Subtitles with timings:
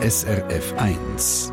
[0.00, 1.52] SRF 1.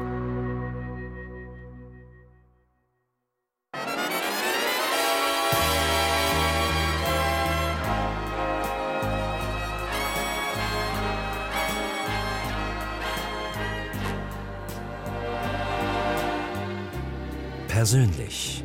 [17.67, 18.64] Persönlich.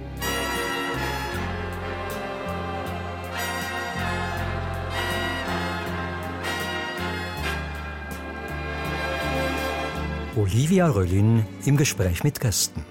[10.60, 12.84] Olivia Röllin im Gespräch mit Gästen.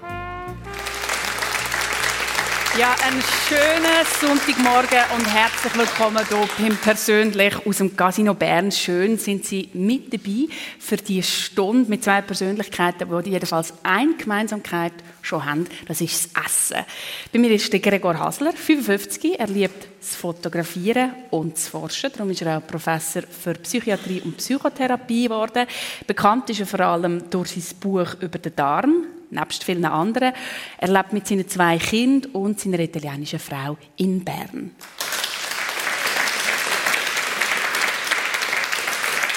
[2.76, 8.72] Ja, einen schönen Sonntagmorgen und herzlich willkommen hier beim Persönlich aus dem Casino Bern.
[8.72, 10.48] Schön sind Sie mit dabei
[10.80, 14.94] für die Stunde mit zwei Persönlichkeiten, die jedenfalls eine Gemeinsamkeit
[15.30, 15.66] schon haben.
[15.86, 16.84] Das ist das Essen.
[17.32, 19.38] Bei mir ist der Gregor Hasler, 55.
[19.38, 22.10] Er liebt das Fotografieren und das Forschen.
[22.12, 25.66] Darum ist er auch Professor für Psychiatrie und Psychotherapie geworden.
[26.06, 30.32] Bekannt ist er vor allem durch sein Buch über den Darm nebst vielen anderen.
[30.78, 34.72] Er lebt mit seinen zwei Kindern und seiner italienischen Frau in Bern.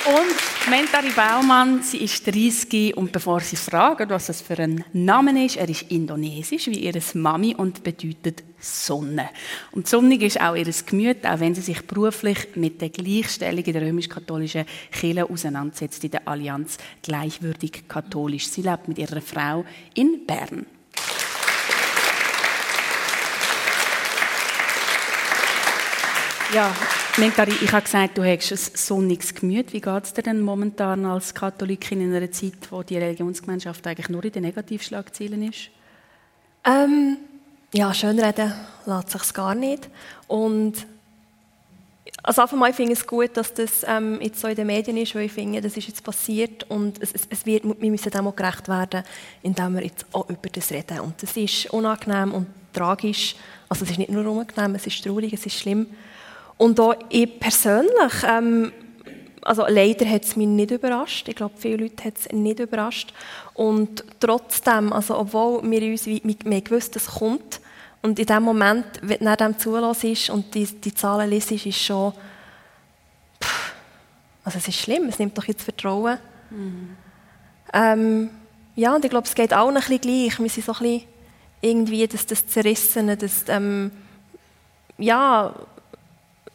[0.06, 5.46] Und Mentari Baumann, sie ist 30 und bevor Sie fragen, was das für ein Name
[5.46, 9.30] ist, er ist indonesisch wie ihre Mami und bedeutet Sonne.
[9.74, 13.74] Und sonnig ist auch ihr Gemüt, auch wenn sie sich beruflich mit der Gleichstellung in
[13.74, 18.48] der römisch-katholischen Kirche auseinandersetzt, in der Allianz gleichwürdig katholisch.
[18.48, 20.66] Sie lebt mit ihrer Frau in Bern.
[26.54, 26.74] Ja,
[27.18, 29.72] Mentari, ich habe gesagt, du hast ein sonniges Gemüt.
[29.72, 34.10] Wie geht es dir denn momentan als Katholikin in einer Zeit, wo die Religionsgemeinschaft eigentlich
[34.10, 35.70] nur in den Negativschlagzeilen ist?
[36.66, 37.18] Ähm,
[37.72, 38.52] ja, schön reden
[38.88, 39.90] lässt sich gar nicht.
[40.28, 40.88] Und
[42.24, 44.98] also auf einmal finde ich es gut, dass das ähm, jetzt so in den Medien
[44.98, 48.28] ist, weil ich finde, das ist jetzt passiert und es, es wird, wir müssen dem
[48.28, 49.04] auch gerecht werden,
[49.44, 51.02] indem wir jetzt auch über das reden.
[51.02, 53.36] Und das ist unangenehm und tragisch.
[53.70, 55.86] Also es ist nicht nur unangenehm, es ist traurig, es ist schlimm.
[56.58, 58.72] Und auch ich persönlich, ähm,
[59.42, 61.28] also leider hat es mich nicht überrascht.
[61.28, 63.14] Ich glaube, viele Leute hat es nicht überrascht.
[63.54, 67.60] Und trotzdem, also obwohl wir uns wir, wir gewusst, es kommt,
[68.04, 71.78] und in dem Moment, wenn du dem zulassen ist und die, die Zahlen liest, ist
[71.78, 72.12] schon,
[73.42, 73.74] pff,
[74.44, 76.18] also es ist schlimm, es nimmt doch jetzt Vertrauen.
[76.50, 76.98] Mhm.
[77.72, 78.30] Ähm,
[78.76, 80.38] ja, und ich glaube, es geht auch ein bisschen gleich.
[80.38, 81.04] Wir sind so ein bisschen
[81.62, 83.92] irgendwie das, das Zerrissene, das, ähm,
[84.98, 85.56] ja,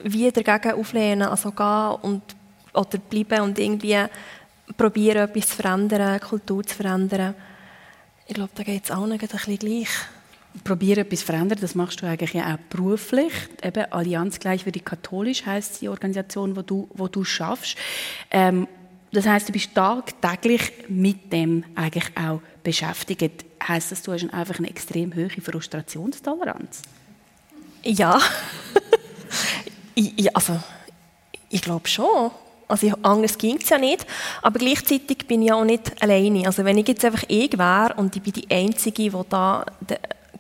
[0.00, 2.22] wie dagegen auflehnen, also gehen und,
[2.72, 4.04] oder bleiben und irgendwie
[4.76, 7.34] probieren, etwas zu verändern, Kultur zu verändern.
[8.26, 9.88] Ich glaube, da geht es auch nicht ein bisschen gleich.
[10.64, 13.32] Probieren, etwas zu verändern, das machst du eigentlich ja auch beruflich.
[13.62, 17.76] Eben Allianz gleichwürdig katholisch heißt die Organisation, wo du, wo du schaffst.
[18.30, 18.66] Ähm,
[19.12, 23.47] das heißt, du bist tagtäglich mit dem eigentlich auch beschäftigt.
[23.66, 26.82] Heißt das, du hast einfach eine extrem hohe Frustrationstoleranz?
[27.84, 28.20] Ja.
[29.98, 30.56] Ich, also,
[31.50, 32.31] ich glaube schon.
[32.69, 34.06] Also anders ging es ja nicht.
[34.42, 36.47] Aber gleichzeitig bin ich auch nicht alleine.
[36.47, 39.64] Also wenn ich jetzt einfach ich wäre und ich bin die Einzige, die da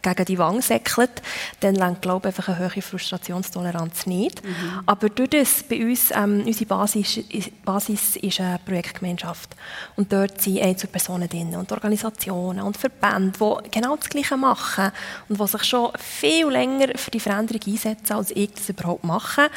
[0.02, 1.22] gegen die Wange säckelt,
[1.60, 4.44] dann langt, glaube ich, einfach eine hohe Frustrationstoleranz nicht.
[4.44, 4.80] Mhm.
[4.86, 7.20] Aber durch das, bei uns, ähm, unsere Basis,
[7.64, 9.50] Basis ist eine Projektgemeinschaft.
[9.96, 14.92] Und dort sind Einzelpersonen drin und Organisationen und Verbände, die genau das Gleiche machen
[15.28, 19.50] und die sich schon viel länger für die Veränderung einsetzen, als ich das überhaupt mache.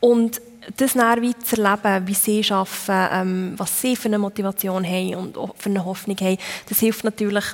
[0.00, 0.40] Und
[0.76, 5.14] das dann wie zu erleben, wie sie arbeiten, ähm, was sie für eine Motivation haben
[5.14, 7.44] und für eine Hoffnung haben, das hilft natürlich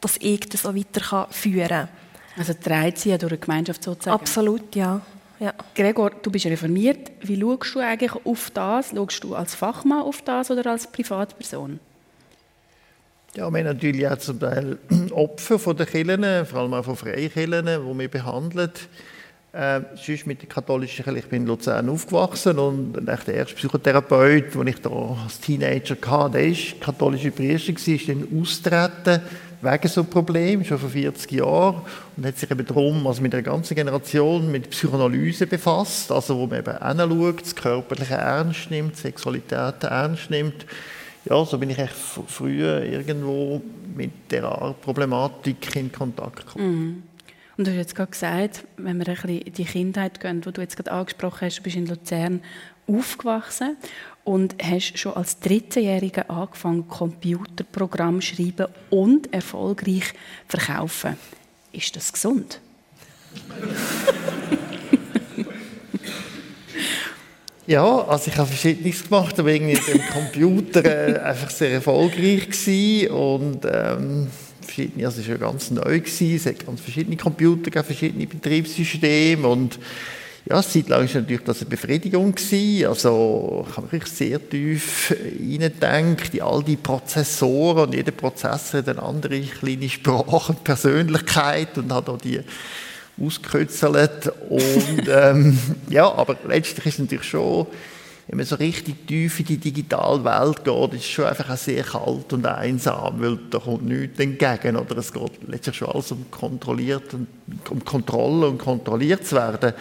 [0.00, 1.88] dass ich das auch weiter führen kann.
[2.38, 4.20] Also trägt sie ja durch eine Gemeinschaft sozusagen?
[4.20, 5.00] Absolut, ja.
[5.40, 5.52] ja.
[5.74, 7.10] Gregor, du bist reformiert.
[7.20, 8.90] Wie schaust du eigentlich auf das?
[8.94, 11.80] Schaust du als Fachmann auf das oder als Privatperson?
[13.34, 14.78] Ja, wir haben natürlich auch zum Teil
[15.10, 18.70] Opfer von den Kirchen, vor allem auch von Freikirchen, die wir behandeln.
[19.52, 24.54] Äh, sonst mit der katholischen Kirche, ich bin in Luzern aufgewachsen und der erste Psychotherapeut,
[24.54, 24.90] den ich da
[25.24, 29.22] als Teenager hatte, der war katholischer Priester, ist dann austreten
[29.60, 31.82] wegen so Problem schon vor 40 Jahren
[32.16, 36.46] und hat sich eben darum, also mit einer ganzen Generation mit Psychoanalyse befasst, also wo
[36.46, 40.66] man eben hinschaut, das Körperliche ernst nimmt, Sexualität ernst nimmt.
[41.24, 43.60] Ja, so bin ich echt früher irgendwo
[43.94, 46.70] mit dieser Problematik in Kontakt gekommen.
[46.70, 47.02] Mhm.
[47.56, 50.52] Und du hast jetzt gerade gesagt, wenn wir ein bisschen in die Kindheit gehen, die
[50.52, 52.40] du jetzt gerade angesprochen hast, du bist in Luzern
[52.86, 53.76] aufgewachsen
[54.28, 60.12] und hast schon als 13-Jähriger angefangen, Computerprogramm schreiben und erfolgreich
[60.46, 61.16] verkaufen.
[61.72, 62.60] Ist das gesund?
[67.66, 72.48] Ja, also ich habe verschiedenes gemacht, aber irgendwie mit dem Computer äh, einfach sehr erfolgreich
[72.48, 74.28] gewesen und ähm,
[75.04, 79.78] also es war ja ganz neu gewesen, es hat ganz verschiedene Computer, verschiedene Betriebssysteme und
[80.48, 82.34] ja, eine Zeit lang war natürlich das eine Befriedigung.
[82.34, 82.86] Gewesen.
[82.86, 88.88] Also ich habe mich sehr tief hineingedacht in all die Prozessoren und jeder Prozessor hat
[88.88, 92.40] eine andere kleine Sprache und Persönlichkeit und hat auch die
[93.22, 94.32] ausgekürzelt.
[94.48, 95.58] Und ähm,
[95.90, 97.66] ja, aber letztlich ist es natürlich schon,
[98.28, 101.56] wenn man so richtig tief in die digitale Welt geht, ist es schon einfach auch
[101.58, 104.76] sehr kalt und einsam, weil da kommt nichts entgegen.
[104.76, 107.26] Oder es geht letztlich schon alles um kontrolliert und
[107.68, 109.74] um Kontrolle und kontrolliert zu werden.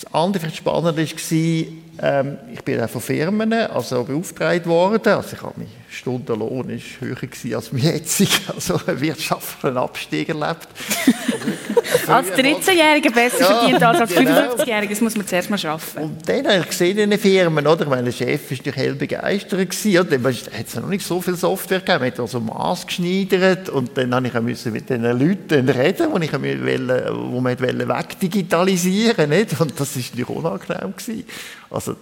[0.00, 1.66] Das andere vielleicht Spannende war,
[2.00, 5.12] ähm, ich bin von Firmen also beauftragt worden.
[5.12, 7.16] Also ich habe mein Stundenlohn ist höher
[7.56, 10.68] als mein jetziger, also einen wirtschaftlichen Abstieg erlebt.
[12.08, 14.30] als 13-Jähriger besser ja, verdient als als genau.
[14.30, 16.02] 55-Jähriger, das muss man zuerst mal schaffen.
[16.02, 17.86] Und dann habe ich gesehen in den Firmen, oder?
[17.86, 20.18] Mein Chef war natürlich hell begeistert gewesen, oder?
[20.18, 23.96] Dann hat es noch nicht so viel Software gegeben, man hat also Maß geschneidert und
[23.96, 24.10] dann
[24.44, 29.96] musste ich mit den Leuten reden, die ich wollte, wo man wegdigitalisieren wollte, und das
[29.96, 31.24] war natürlich unangenehm gewesen.
[31.70, 31.96] Also,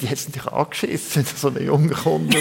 [0.00, 2.36] die hat es natürlich angeschissen, so ein Junge kommt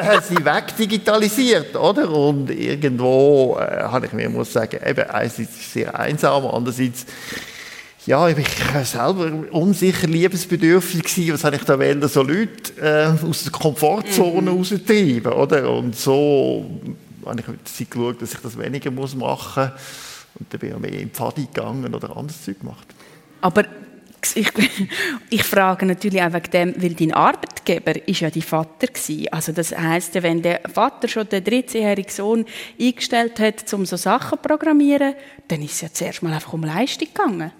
[0.00, 2.10] und sie wegdigitalisiert, oder?
[2.10, 7.06] Und irgendwo äh, habe ich mir muss sagen, eben, einerseits ist es sehr einsam, andererseits
[8.06, 8.36] ja, ich
[8.74, 11.34] war selber unsicher, liebesbedürftig gewesen.
[11.34, 14.56] Was habe ich da wollen, so Leute äh, aus der Komfortzone mhm.
[14.56, 15.70] raustreiben, oder?
[15.70, 16.64] Und so
[17.26, 19.80] habe ich mit der Zeit geschaut, dass ich das weniger muss machen muss.
[20.38, 22.86] Und dann bin ich mehr in die Pfadi gegangen oder anderes Zeug gemacht.
[23.42, 23.64] Aber
[24.36, 24.50] ich,
[25.30, 29.32] ich, frage natürlich auch wegen dem, weil dein Arbeitgeber ist ja dein Vater war.
[29.32, 32.46] Also das heisst, wenn der Vater schon den 13-jährigen Sohn
[32.80, 35.14] eingestellt hat, um so Sachen zu programmieren,
[35.48, 37.52] dann ist es ja zuerst mal einfach um Leistung gegangen.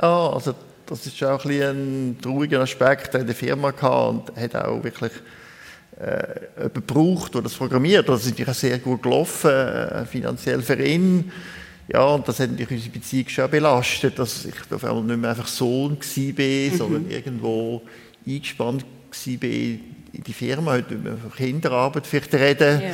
[0.00, 0.54] Ja, also
[0.86, 5.12] das ist auch ein, ein trauriger Aspekt in der Firma gehabt und hat auch wirklich
[5.98, 8.08] äh, gebraucht, der das programmiert.
[8.08, 11.30] Das ist natürlich sehr gut gelaufen, äh, finanziell für ihn.
[11.88, 15.30] Ja, und das hat natürlich unsere Beziehung schon belastet, dass ich auf einmal nicht mehr
[15.30, 16.76] einfach Sohn war, mhm.
[16.76, 17.82] sondern irgendwo
[18.26, 19.80] eingespannt war in
[20.26, 20.72] die Firma.
[20.72, 22.80] Heute von Kinderarbeit vielleicht reden.
[22.80, 22.90] Ja.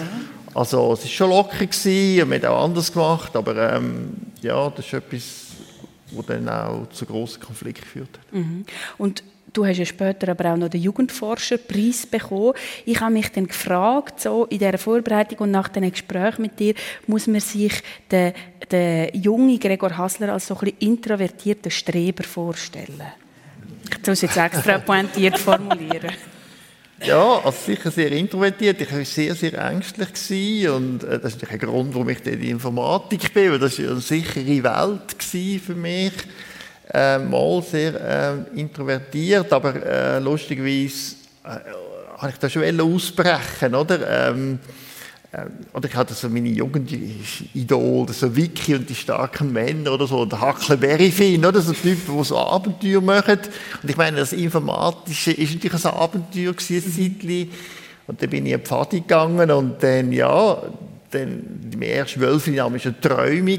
[0.54, 4.10] Also es war schon locker gewesen, und wir haben auch anders gemacht, aber ähm,
[4.42, 5.22] ja, das ist etwas,
[6.12, 8.32] was dann auch zu grossen Konflikten geführt hat.
[8.32, 8.64] Mhm.
[8.98, 9.22] Und
[9.52, 12.52] Du hast ja später aber auch noch den Jugendforscherpreis bekommen.
[12.84, 16.74] Ich habe mich dann gefragt, so in dieser Vorbereitung und nach dem Gespräch mit dir,
[17.06, 18.32] muss man sich den,
[18.70, 23.02] den jungen Gregor Hassler als so ein bisschen introvertierten Streber vorstellen?
[24.00, 26.12] Ich muss jetzt extra pointiert formulieren.
[27.02, 28.80] Ja, also sicher sehr introvertiert.
[28.82, 32.50] Ich war sehr, sehr ängstlich und äh, das ist ein Grund, warum ich in die
[32.50, 35.22] Informatik bin, weil das war eine sichere Welt
[35.62, 36.12] für mich
[36.92, 37.94] äh, mal sehr
[38.54, 44.28] äh, introvertiert, aber äh, lustigerweise äh, ich da schon ausbrechen, oder?
[44.28, 44.58] Ähm,
[45.32, 50.18] äh, oder ich hatte so meine Jugendidole, so Vicky und die starken Männer oder so,
[50.18, 53.38] oder Huckleberry Finn, oder so Typen, die so Abenteuer machen.
[53.82, 57.48] Und ich meine, das Informatische ist natürlich ein Abenteuer gewesen, ein.
[58.08, 60.60] Und dann bin ich in die Pfade gegangen und dann, ja,
[61.10, 63.54] dann im ersten Wölfinamen war eine Träume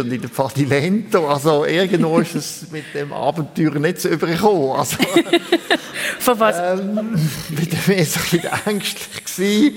[0.00, 4.72] und in der Fadilento, also irgendwo ist es mit dem Abenteuer nicht so übergekommen.
[4.72, 4.96] Also,
[6.18, 6.56] Von was?
[6.58, 6.94] Ähm,
[7.86, 9.76] mehr so ein bisschen ängstlich gewesen.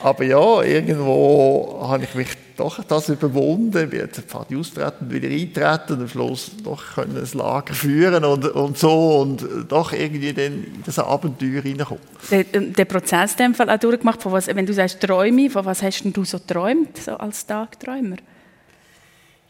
[0.00, 3.90] Aber ja, irgendwo habe ich mich doch das überwunden.
[3.90, 8.44] Wir jetzt Pfadi austreten, wieder eintreten und am Schluss doch können ein Lager führen und,
[8.46, 12.02] und so und doch irgendwie dann in das Abenteuer reinkommen.
[12.30, 15.64] Den, ähm, den Prozess dem Fall auch durchgemacht, von was, wenn du sagst Träume, von
[15.64, 18.16] was hast du so geträumt, so als Tagträumer?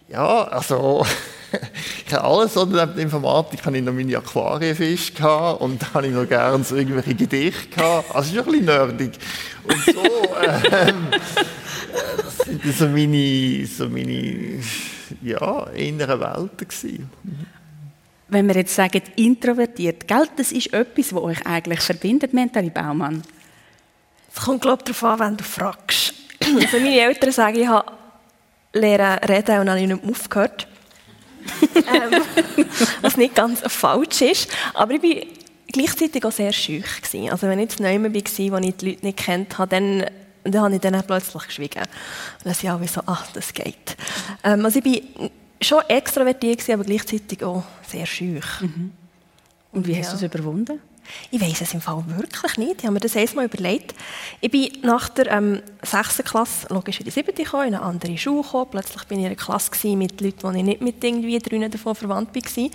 [0.08, 1.04] Ja, also
[2.06, 5.94] ich habe alles, oder neben der Informatik habe ich noch meine Aquarienfische gehabt und da
[5.94, 8.14] habe ich noch gerne so irgendwelche Gedichte gehabt.
[8.14, 9.12] Also ist ein bisschen nerdig.
[9.64, 10.02] Und so,
[10.70, 11.06] ähm,
[12.22, 14.60] das sind so meine, so meine
[15.22, 17.10] ja, inneren Welten gewesen.
[18.28, 23.22] Wenn wir jetzt sagen, introvertiert, gell, das ist etwas, was euch eigentlich verbindet, Mentali Baumann?
[24.34, 26.14] Es kommt, glaube ich, darauf an, wenn du fragst.
[26.44, 27.90] Also meine Eltern sagen, ich habe
[28.74, 30.68] lernen reden und dann habe ich nicht aufgehört.
[31.74, 32.22] Ähm,
[33.02, 34.48] was nicht ganz falsch ist.
[34.74, 35.26] Aber ich war
[35.68, 37.02] gleichzeitig auch sehr schüch.
[37.02, 37.30] Gewesen.
[37.30, 40.04] Also wenn ich jetzt neu war, wo ich die Leute nicht kennt habe, dann,
[40.44, 41.82] dann habe ich dann plötzlich geschwiegen.
[41.82, 43.96] Und dann sind alle so, ach, das geht.
[44.42, 48.60] Ähm, also ich war schon extrovertiert, aber gleichzeitig auch sehr schüch.
[48.60, 48.92] Mhm.
[49.72, 50.80] Und wie hast du es überwunden?
[51.30, 52.78] Ich weiß es im Fall wirklich nicht.
[52.78, 53.94] Ich habe mir das erstmal überlegt.
[54.40, 56.18] Ich bin nach der ähm, 6.
[56.24, 57.34] Klasse logisch in die 7.
[57.34, 58.70] gekommen, in eine andere Schule gekommen.
[58.70, 61.94] Plötzlich bin ich in einer Klasse mit Leuten, die ich nicht mit irgendwie drinnen davon
[61.94, 62.70] verwandt war.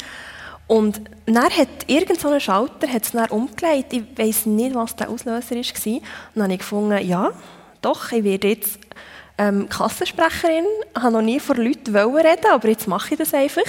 [0.67, 3.91] Und dann hat irgend so ein Schalter hat's dann umgelegt.
[3.91, 5.65] Ich weiß nicht, was der Auslöser war.
[5.65, 6.01] Und
[6.35, 7.31] dann habe ich gefunden, ja,
[7.81, 8.77] doch, ich werde jetzt
[9.39, 10.65] ähm, Kassensprecherin.
[10.95, 13.63] Ich habe noch nie vor Leuten reden aber jetzt mache ich das einfach.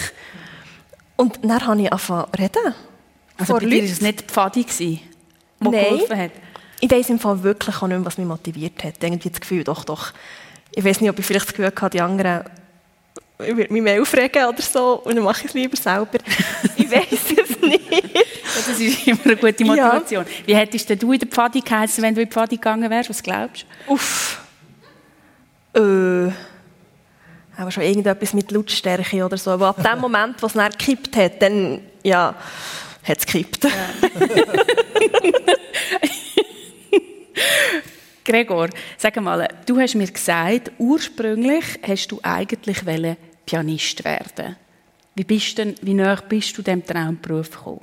[1.16, 2.74] Und dann habe ich angefangen zu reden.
[3.40, 5.00] Also vor bei dir war es nicht die Pfadi, die
[5.60, 6.30] geholfen hat?
[6.82, 9.02] Weiß im Fall wirklich auch nicht mehr, was mich motiviert hat.
[9.02, 10.12] Irgendwie das Gefühl, doch, doch.
[10.74, 12.44] Ich weiß nicht, ob ich vielleicht das Gefühl hatte, die anderen
[13.46, 16.18] ich würde mich mehr aufregen oder so und dann mache ich es lieber selber.
[16.76, 17.90] ich weiß es nicht.
[18.44, 20.24] Das ist immer eine gute Motivation.
[20.24, 20.46] Ja.
[20.46, 23.10] Wie hättest du in der Pfadi geheißen, wenn du in die Pfadi gegangen wärst?
[23.10, 23.94] Was glaubst du?
[23.94, 24.40] Uff.
[25.74, 26.30] Äh.
[27.56, 29.50] Aber schon irgendetwas mit Lautstärke oder so.
[29.50, 32.34] Aber ab dem Moment, wo es dann gekippt hat, dann, ja,
[33.04, 33.64] hat es gekippt.
[33.64, 33.70] Ja.
[38.24, 42.86] Gregor, sag mal, du hast mir gesagt, ursprünglich hast du eigentlich
[43.46, 44.56] Pianist werden.
[45.14, 47.80] Wie, bist denn, wie nah bist du diesem Traumberuf gekommen?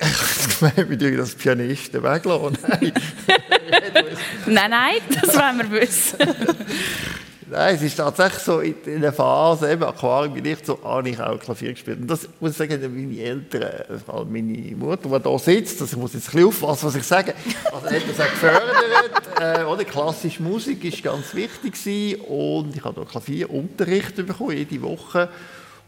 [0.00, 2.58] Ich meine, wie ich das Pianisten weglassen?
[2.66, 2.92] Nein.
[4.46, 6.18] nein, nein, das wollen wir wissen.
[7.52, 11.20] Nein, es ist tatsächlich so in der Phase, eben Aquarium, bin ich so, habe ich
[11.20, 12.00] auch Klavier gespielt.
[12.00, 15.94] Und das muss ich sagen, meine Eltern, vor allem meine Mutter, die da sitzt, also
[15.94, 17.34] ich muss jetzt ein bisschen aufpassen, was ich sage,
[17.70, 19.22] also hat das auch gefördert.
[19.38, 19.84] äh, oder?
[19.84, 25.28] Klassische Musik war ganz wichtig gewesen, und ich habe da Klavierunterricht bekommen, jede Woche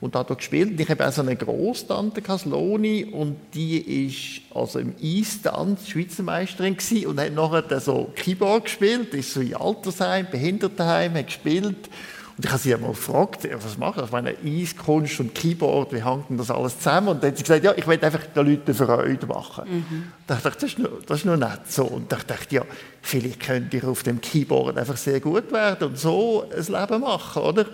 [0.05, 0.73] und hat dort gespielt.
[0.73, 6.23] Und ich habe auch so eine Großtante, Kasloni, und die ist also im Eistanz Schweizer
[6.23, 11.89] Meisterin gewesen und hat nachher so Keyboard gespielt, ist so in Altersheim, Behindertenheim, hat gespielt.
[12.37, 14.07] Und ich habe sie einmal gefragt, was macht das?
[14.07, 17.09] Ich meine, Eiskunst und Keyboard, wie hängt denn das alles zusammen?
[17.09, 19.65] Und dann hat sie gesagt, ja, ich will einfach den Leuten Freude machen.
[19.71, 20.13] Mhm.
[20.27, 21.85] Da dachte ich, das ist, noch, das ist nicht so.
[21.85, 22.63] Und da dachte ich, ja,
[23.01, 27.43] vielleicht könnt ihr auf dem Keyboard einfach sehr gut werden und so ein Leben machen,
[27.43, 27.67] oder?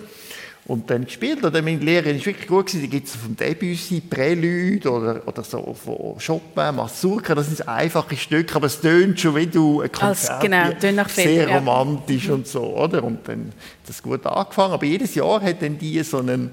[0.67, 1.45] Und dann gespielt.
[1.45, 2.83] Oder meine Lehrerin ist wirklich gut gewesen.
[2.83, 7.35] Die gibt es vom Debussy, Prelude oder, oder so von Chopin, Mazurka.
[7.35, 10.41] Das sind einfache Stücke, aber es tönt schon wie du ein Konzert.
[10.41, 12.35] genau, tönt nach Film, Sehr romantisch ja.
[12.35, 13.03] und so, oder?
[13.03, 14.75] Und dann hat das gut angefangen.
[14.75, 16.51] Aber jedes Jahr hat dann die so einen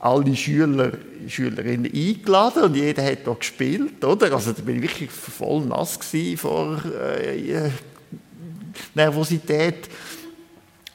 [0.00, 0.92] alle Schüler,
[1.28, 4.32] Schülerinnen eingeladen und jeder hat da gespielt, oder?
[4.32, 5.98] Also da bin ich wirklich voll nass
[6.36, 7.70] vor äh,
[8.94, 9.88] Nervosität.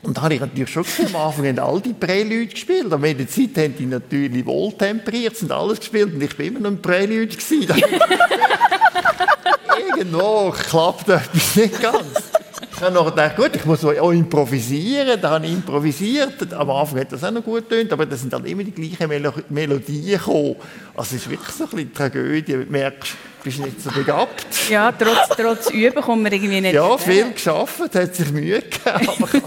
[0.05, 2.93] Und da habe ich natürlich schon gesehen, am Anfang haben all die Prelude gespielt.
[2.93, 6.13] Aber in der Zeit haben die natürlich wohltemperiert, sind alles gespielt.
[6.13, 7.35] Und ich war immer noch ein Prelude.
[9.97, 12.34] Irgendwo klappt etwas nicht ganz.
[12.77, 15.19] Ich habe noch gedacht, gut, ich muss auch improvisieren.
[15.21, 16.53] Da habe ich improvisiert.
[16.53, 19.07] Am Anfang hat das auch noch gut getönt, aber da sind dann immer die gleichen
[19.07, 20.57] Melo Melodien gekommen.
[20.93, 22.51] Also es ist wirklich so ein bisschen Tragödie.
[22.51, 24.45] Du merkst, du bist nicht so begabt.
[24.69, 29.07] Ja, trotz, trotz Üben kommt man irgendwie nicht Ja, viel geschafft, hat sich Mühe gegeben,
[29.07, 29.29] aber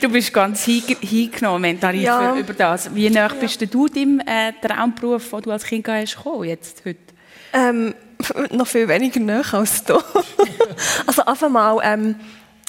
[0.00, 2.36] du bist ganz hingenommen, mental ja.
[2.36, 2.92] über das.
[2.92, 3.28] Wie nah ja.
[3.28, 6.98] bist du deinem äh, Traumberuf, den du als Kind hast, gekommen, jetzt, heute?
[7.52, 7.94] Ähm,
[8.50, 9.94] noch viel weniger näher als du.
[11.06, 12.16] also einfach mal, ähm,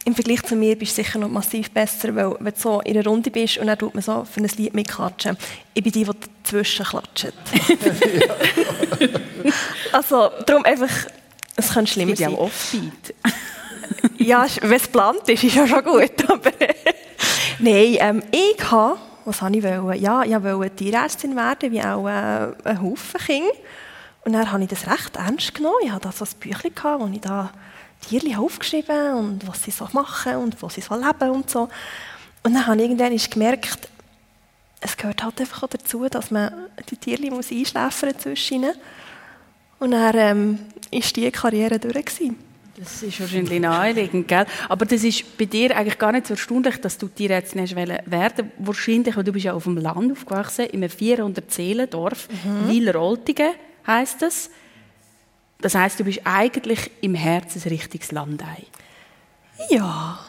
[0.05, 2.97] im Vergleich zu mir bist du sicher noch massiv besser, weil wenn du so in
[2.97, 5.37] einer Runde bist und dann tut man so für ein Lied mitklatschen.
[5.73, 6.11] Ich bin die, die
[6.43, 7.33] dazwischen klatscht.
[9.91, 10.89] also darum einfach,
[11.55, 12.31] es könnte schlimmer sein.
[12.31, 13.13] Ja auch Offbeat.
[14.17, 16.29] ja, wenn es geplant ist, ist ja schon gut.
[16.29, 16.51] Aber
[17.59, 20.01] Nein, ähm, ich habe, was habe ich wollen?
[20.01, 23.51] Ja, ich wollte Tierärztin werden, wie auch äh, ein Haufen Kinder.
[24.25, 25.77] Und dann habe ich das recht ernst genommen.
[25.83, 27.51] Ich hatte da so ein Büchlein, wo ich da
[28.07, 31.69] Tierchen aufgeschrieben und was sie so machen und wo sie so leben und so.
[32.43, 33.89] Und dann habe ich irgendwann gemerkt,
[34.81, 36.51] es gehört halt einfach auch dazu, dass man
[36.89, 38.73] die Tierchen muss einschläfern zwischen ihnen.
[39.79, 40.59] Und dann ähm,
[40.91, 42.05] ist diese Karriere durch.
[42.05, 42.38] Gewesen.
[42.77, 44.45] Das ist wahrscheinlich naheliegend, gell?
[44.69, 48.51] Aber das ist bei dir eigentlich gar nicht so erstaunlich, dass du Tierärztin hast werden
[48.57, 52.69] Wahrscheinlich, weil du bist ja auf dem Land aufgewachsen, in einem 400-Seelendorf, mhm.
[52.69, 53.51] Wieler-Oltingen
[53.88, 54.50] heißt das.
[55.62, 58.65] Das heißt, du bist eigentlich im Herzen ein richtiges Landei.
[59.69, 60.19] Ja,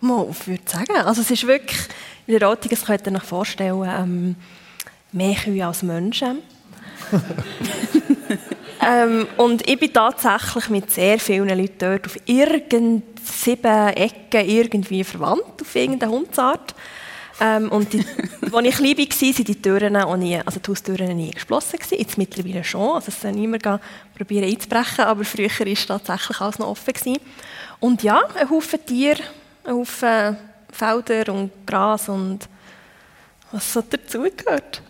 [0.00, 0.96] mal, ich würde sagen.
[0.96, 1.80] Also es ist wirklich,
[2.26, 4.36] in der Rotigen, das könnt ihr euch vorstellen, ähm,
[5.12, 6.38] mehr Kühe als Menschen.
[8.86, 15.04] ähm, und ich bin tatsächlich mit sehr vielen Leuten dort auf irgendeinen sieben Ecken irgendwie
[15.04, 16.74] verwandt, auf irgendeine Hundsart.
[17.44, 17.98] Ähm, und die,
[18.52, 21.78] als ich klein war, waren die Türen auch nie, also die Haustüren nie geschlossen.
[21.90, 22.94] Jetzt mittlerweile schon.
[22.94, 23.64] Also es soll niemand
[24.16, 26.94] probieren einzubrechen, aber früher war tatsächlich alles noch offen.
[26.94, 27.18] Gewesen.
[27.80, 29.22] Und ja, ein Haufen Tiere,
[29.64, 30.36] ein Haufen
[30.70, 32.48] Felder und Gras und
[33.50, 34.80] was so dazugehört.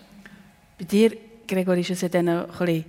[0.79, 1.17] Bei dir,
[1.49, 2.85] Gregor, ist es ja dann ein bisschen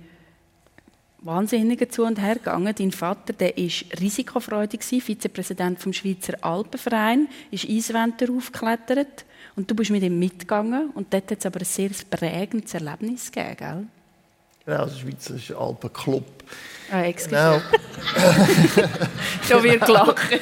[1.24, 2.74] Wahnsinniger zu und her gegangen.
[2.76, 9.24] Dein Vater, der ist risikofreudig Vizepräsident vom Schweizer Alpenverein, ist Eiswände aufgeklettert
[9.56, 13.32] und du bist mit ihm mitgegangen und dort hat es aber ein sehr prägendes Erlebnis
[13.32, 13.86] gegeben, gell?
[14.66, 16.24] Genau, der Schweizer Alpenclub.
[16.90, 17.30] Ah, excuse.
[17.30, 17.60] Genau.
[19.48, 20.40] Schon wieder gelacht.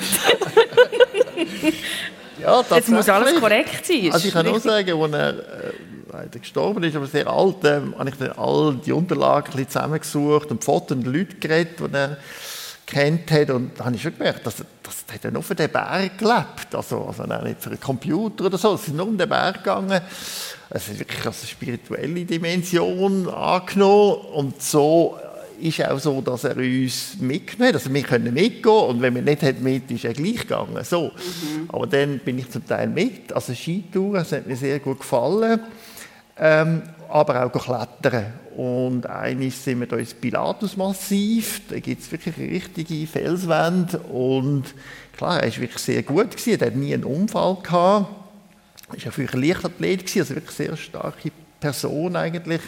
[2.41, 4.11] ja, Jetzt muss alles korrekt sein.
[4.13, 5.73] Also ich kann nur sagen, als er
[6.13, 10.51] äh, gestorben ist, aber sehr alt, äh, habe ich dann all die Unterlagen ein zusammengesucht
[10.51, 12.19] und Fotos und Leute geredet, die er
[12.87, 13.51] kennt hat.
[13.51, 16.75] Und da habe ich schon gemerkt, dass, dass er nur für den Berg gelebt.
[16.75, 18.75] Also, also nicht für einen Computer oder so.
[18.75, 20.01] Es ist nur um den Berg gegangen.
[20.71, 24.17] Es ist wirklich eine spirituelle Dimension angenommen.
[24.35, 25.19] Und so
[25.61, 27.75] ist auch so, dass er uns mitgenommen hat.
[27.77, 30.83] Also wir können mitgehen und wenn wir nicht mit, ist er gleich gegangen.
[30.85, 31.05] So.
[31.05, 31.69] Mhm.
[31.69, 33.33] Aber dann bin ich zum Teil mit.
[33.33, 35.61] Also Skitour, das hat mir sehr gut gefallen.
[36.39, 38.33] Ähm, aber auch klettern.
[38.57, 41.63] Und eines sind wir da ins Pilatus-Massiv.
[41.69, 43.99] Da gibt es wirklich richtige Felswände.
[43.99, 44.65] Und
[45.17, 46.47] klar, er war wirklich sehr gut.
[46.47, 47.59] Er hat nie einen Unfall.
[47.65, 47.75] Er
[49.05, 52.63] war früher Leichtathlet, also wirklich sehr starke Person eigentlich.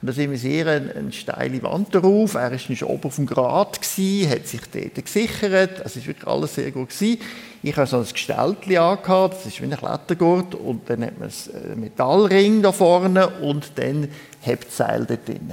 [0.00, 2.34] Und da sind wir sehr eine, eine steile Wand darauf.
[2.34, 5.82] Er war schon oben auf dem Grat, hat sich dort gesichert.
[5.84, 6.88] Es war wirklich alles sehr gut.
[6.88, 7.18] Gewesen.
[7.62, 10.54] Ich habe so ein Gestelltchen angehabt, das ist wie ein Klettergurt.
[10.54, 11.30] Und dann hat man
[11.64, 14.08] einen Metallring da vorne und dann
[14.40, 15.52] Hebseil dort drin.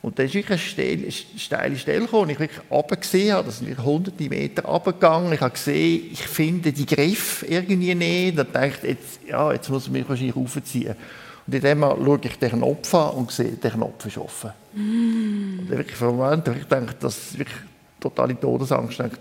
[0.00, 4.24] Und dann ist wirklich eine steile Stelle gekommen, ich wirklich runtergesehen habe, das sind hunderte
[4.24, 5.32] Meter runtergegangen.
[5.32, 8.38] Ich habe gesehen, ich finde die Griff irgendwie nicht.
[8.38, 10.94] Dann dachte ich, jetzt, ja, jetzt muss ich mich wahrscheinlich raufziehen.
[11.46, 14.50] Und in dem Mal schaue ich den Knopf an und sehe, der Knopf ist offen.
[14.74, 15.60] Mm.
[15.60, 17.58] Und wirklich für einen Moment habe ich gedacht, das ist wirklich
[18.00, 18.92] totale Todesangst.
[18.92, 19.18] Ich dachte,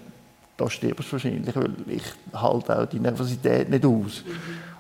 [0.58, 4.24] da stirbst du wahrscheinlich, weil ich halte auch die Nervosität nicht aus.
[4.26, 4.34] Mhm.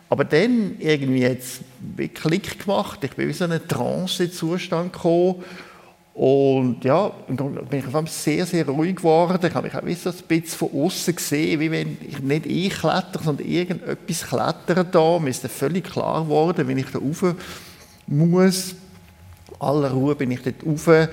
[0.10, 1.62] Aber dann irgendwie jetzt
[2.13, 5.44] Klick gemacht, ich bin in so einen Trance-Zustand gekommen
[6.13, 9.39] und ja, dann bin ich auf einmal sehr, sehr ruhig geworden.
[9.48, 12.75] Ich habe mich auch so ein bisschen von außen gesehen, wie wenn ich nicht ich
[12.75, 15.18] klettere, sondern irgendetwas klettert da.
[15.18, 17.36] Mir ist dann völlig klar geworden, wenn ich da rauf
[18.06, 18.75] muss.
[19.60, 21.10] Aller Ruhe bin ich dort rauf.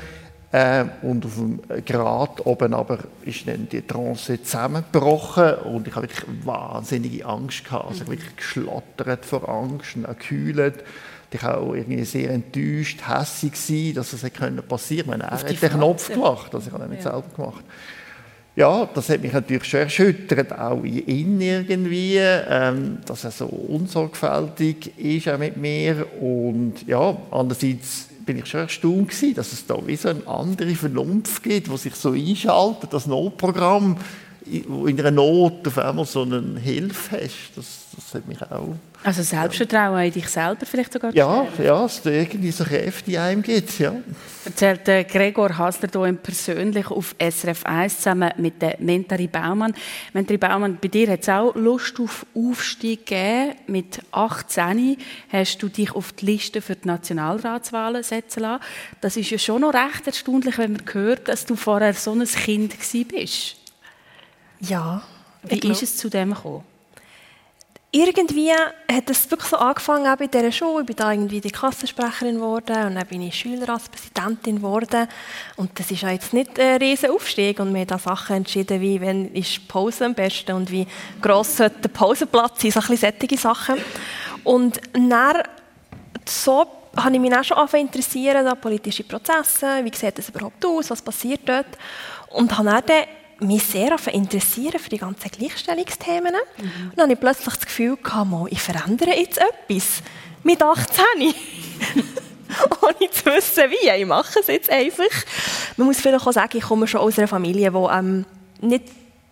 [0.52, 6.08] Äh, und auf dem Grat oben aber ist dann die Trance zusammengebrochen und ich habe
[6.08, 7.86] wirklich wahnsinnige Angst gehabt.
[7.86, 10.82] Also ich habe wirklich geschlottert vor Angst und auch gekühlt.
[11.32, 14.28] Ich war auch irgendwie sehr enttäuscht, hässlich gewesen, dass das
[14.68, 15.26] passieren konnte.
[15.26, 17.12] Er hat den Knopf gemacht, also ich habe ihn nicht ja.
[17.12, 17.64] selber gemacht.
[18.56, 23.46] Ja, das hat mich natürlich schon erschüttert, auch in ihn irgendwie, ähm, dass er so
[23.46, 29.66] unsorgfältig ist auch mit mir und ja, andererseits bin ich schon erstaunt gewesen, dass es
[29.66, 33.96] da wie so eine andere Vernunft gibt, wo sich so einschaltet, das Notprogramm,
[34.68, 37.50] wo in einer Not auf einmal so eine Hilfe hast.
[37.56, 41.14] Das, das hat mich auch also Selbstvertrauen in dich selber vielleicht sogar?
[41.14, 43.94] Ja, ja, es irgendwie so Kräfte in einem gibt, ja.
[44.44, 49.74] Erzählt äh, Gregor Hasler hier persönlich auf SRF 1 zusammen mit der Mentari Baumann.
[50.12, 53.54] Mentari Baumann, bei dir hat es auch Lust auf Aufstieg gegeben.
[53.68, 54.98] Mit 18
[55.32, 58.62] hast du dich auf die Liste für die Nationalratswahlen setzen lassen.
[59.00, 62.24] Das ist ja schon noch recht erstaunlich, wenn man hört, dass du vorher so ein
[62.24, 62.74] Kind
[63.08, 63.56] bist.
[64.60, 65.02] Ja.
[65.42, 66.69] Wie ist es zu dem gekommen?
[67.92, 70.82] Irgendwie hat es wirklich so angefangen, auch bei dieser Schule.
[70.82, 75.08] Ich bin da irgendwie die Klassensprecherin geworden und dann bin ich Schülerratspräsidentin geworden.
[75.56, 77.58] Und das ist jetzt nicht ein riesen Aufstieg.
[77.58, 80.86] Und wir haben da Sachen entschieden, wie wenn ist Pause am besten und wie
[81.20, 83.76] gross sollte der Pausenplatz sein, so ein bisschen solche Sachen.
[84.44, 85.42] Und dann,
[86.24, 90.64] so habe ich mich auch schon angefangen interessieren, da politische Prozesse, wie sieht das überhaupt
[90.64, 91.66] aus, was passiert dort.
[92.28, 93.04] Und habe dann
[93.40, 96.32] mich sehr interessieren für die ganzen Gleichstellungsthemen.
[96.58, 96.90] Mhm.
[96.90, 100.02] Und dann habe ich plötzlich das Gefühl gehabt, ich verändere jetzt etwas.
[100.42, 101.04] Mit 18.
[102.82, 103.90] Ohne zu wissen, wie.
[103.90, 105.04] Ich mache es jetzt einfach.
[105.76, 108.24] Man muss vielleicht auch sagen, ich komme schon aus einer Familie, die ähm,
[108.60, 108.84] nicht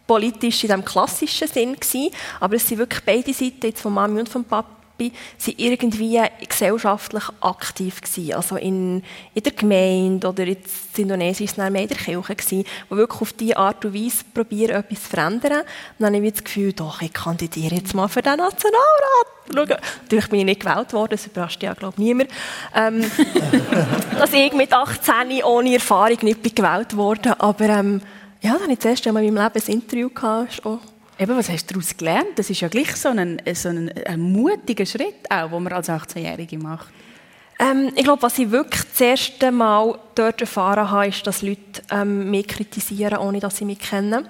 [0.07, 4.21] politisch in dem klassischen Sinn war, aber es sind wirklich beide Seiten, jetzt von Mami
[4.21, 8.35] und von Papa, bin, sind irgendwie gesellschaftlich aktiv gewesen.
[8.35, 9.03] Also in,
[9.35, 10.59] in der Gemeinde oder in
[10.97, 14.25] Indonesien war es mehr in der Kirche gewesen, wo wirklich auf diese Art und Weise
[14.35, 15.61] probieren, etwas zu verändern.
[15.63, 19.27] Und dann habe ich das Gefühl, doch, ich kandidiere jetzt mal für den Nationalrat.
[19.55, 19.77] Schauen.
[20.03, 22.31] Natürlich bin ich nicht gewählt worden, das überrascht ja, glaube ich, niemand.
[22.75, 23.11] Ähm,
[24.19, 28.03] dass ich mit 18 ohne Erfahrung nicht gewählt worden, aber ähm,
[28.41, 30.63] ja, dann habe ich zuerst einmal in meinem Leben ein Interview gehabt,
[31.21, 32.29] Eben, was hast du daraus gelernt?
[32.37, 35.89] Das ist ja gleich so ein, so ein, ein mutiger Schritt, auch, den man als
[35.89, 36.89] 18-Jährige macht.
[37.59, 41.83] Ähm, ich glaube, was ich wirklich das erste Mal dort erfahren habe, ist, dass Leute
[41.91, 44.29] ähm, mich kritisieren, ohne dass sie mich kennen.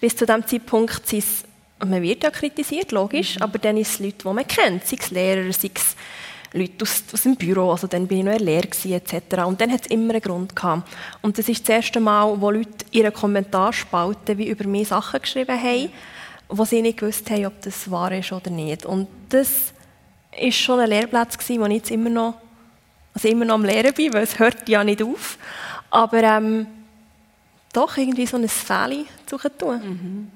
[0.00, 1.44] Bis zu diesem Zeitpunkt sind es,
[1.86, 3.42] man wird ja kritisiert, logisch, mhm.
[3.42, 5.94] aber dann ist es Leute, die man kennt, sei es Lehrer, sei es
[6.54, 9.44] Leute aus, aus dem Büro, also dann bin ich noch in Lehre etc.
[9.44, 10.88] Und dann hat es immer einen Grund gehabt.
[11.20, 15.62] Und das ist das erste Mal, wo Leute ihre Kommentarspalten wie über mich Sachen geschrieben
[15.62, 15.90] haben,
[16.50, 18.84] wo sie nicht gewusst haben, ob das wahr ist oder nicht.
[18.84, 19.72] Und das
[20.38, 22.34] ist schon ein Lehrplatz wo ich jetzt immer noch,
[23.14, 25.38] also immer noch am Lehren bin, weil es hört ja nicht auf.
[25.90, 26.66] Aber ähm,
[27.72, 29.80] doch irgendwie so ein Fehler zu tun.
[29.82, 30.30] Mhm.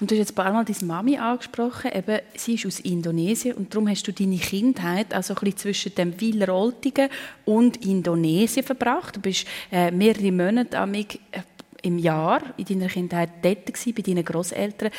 [0.00, 3.54] Und du hast jetzt ein paar Mal deine Mami angesprochen, eben, sie ist aus Indonesien
[3.54, 7.08] und darum hast du deine Kindheit also ein bisschen zwischen dem Wileroltigen
[7.44, 9.16] und Indonesien verbracht.
[9.16, 11.40] Du bist äh, mehrere Monate äh,
[11.82, 14.90] im Jahr in deiner Kindheit dort gewesen, bei deinen Großeltern.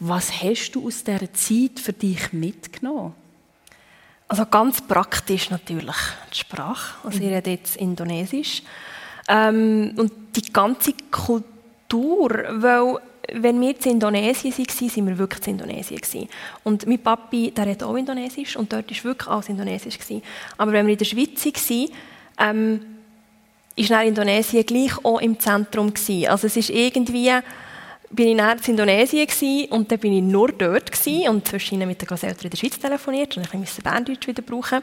[0.00, 3.14] Was hast du aus dieser Zeit für dich mitgenommen?
[4.28, 5.96] Also ganz praktisch natürlich
[6.32, 7.06] die Sprache.
[7.06, 8.62] Also ich rede jetzt Indonesisch.
[9.28, 12.98] Ähm, und die ganze Kultur, weil
[13.32, 16.28] wenn wir in Indonesien waren, sind wir wirklich in Indonesien.
[16.62, 19.98] Und mein Papi, der redet auch Indonesisch und dort war wirklich alles Indonesisch.
[20.58, 21.88] Aber wenn wir in der Schweiz waren,
[22.38, 22.93] ähm,
[23.76, 25.92] ist Indonesien gleich auch im Zentrum.
[26.26, 27.32] Also es ist irgendwie
[28.14, 31.86] bin ich dann in Indonesien gewesen, und dann bin ich nur dort gewesen, und zwischen
[31.86, 34.82] mit den Großeltern in der Schweiz telefoniert und ich musste Berndeutsch wieder brauchen.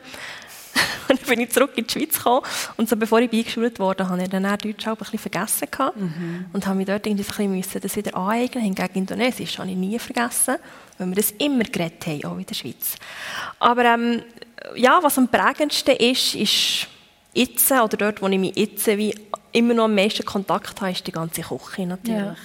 [1.09, 2.45] und dann bin ich zurück in die Schweiz gekommen
[2.77, 5.97] und so bevor ich eingeschult wurde, habe ich dann Deutsch auch ein bisschen vergessen gehabt
[5.97, 6.45] mhm.
[6.53, 8.63] und habe mich dort irgendwie so ein bisschen das wieder aneignen.
[8.63, 10.55] Hingegen Indonesisch habe ich nie vergessen,
[10.97, 12.95] weil wir das immer geredet haben, auch in der Schweiz.
[13.59, 14.21] Aber ähm,
[14.75, 16.87] ja, was am prägendsten ist, ist
[17.33, 19.15] jetzt, oder dort, wo ich mich jetzt wie
[19.51, 22.37] immer noch am meisten Kontakt habe, ist die ganze Küche natürlich.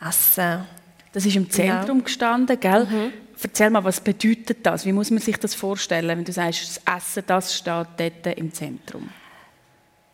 [0.00, 0.08] Ja.
[0.08, 0.66] Essen.
[1.12, 2.04] Das ist im Zentrum ja.
[2.04, 2.84] gestanden, gell?
[2.84, 3.12] Mhm.
[3.40, 4.84] Erzähl mal, was bedeutet das?
[4.84, 8.52] Wie muss man sich das vorstellen, wenn du sagst, das Essen, das steht dort im
[8.52, 9.08] Zentrum?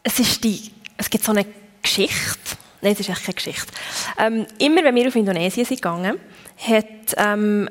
[0.02, 1.46] Es, ist die, es gibt so eine
[1.82, 2.56] Geschichte.
[2.82, 3.72] Nein, es ist echt keine Geschichte.
[4.18, 6.18] Ähm, immer wenn wir auf Indonesien sind gegangen,
[6.58, 7.68] hat ähm,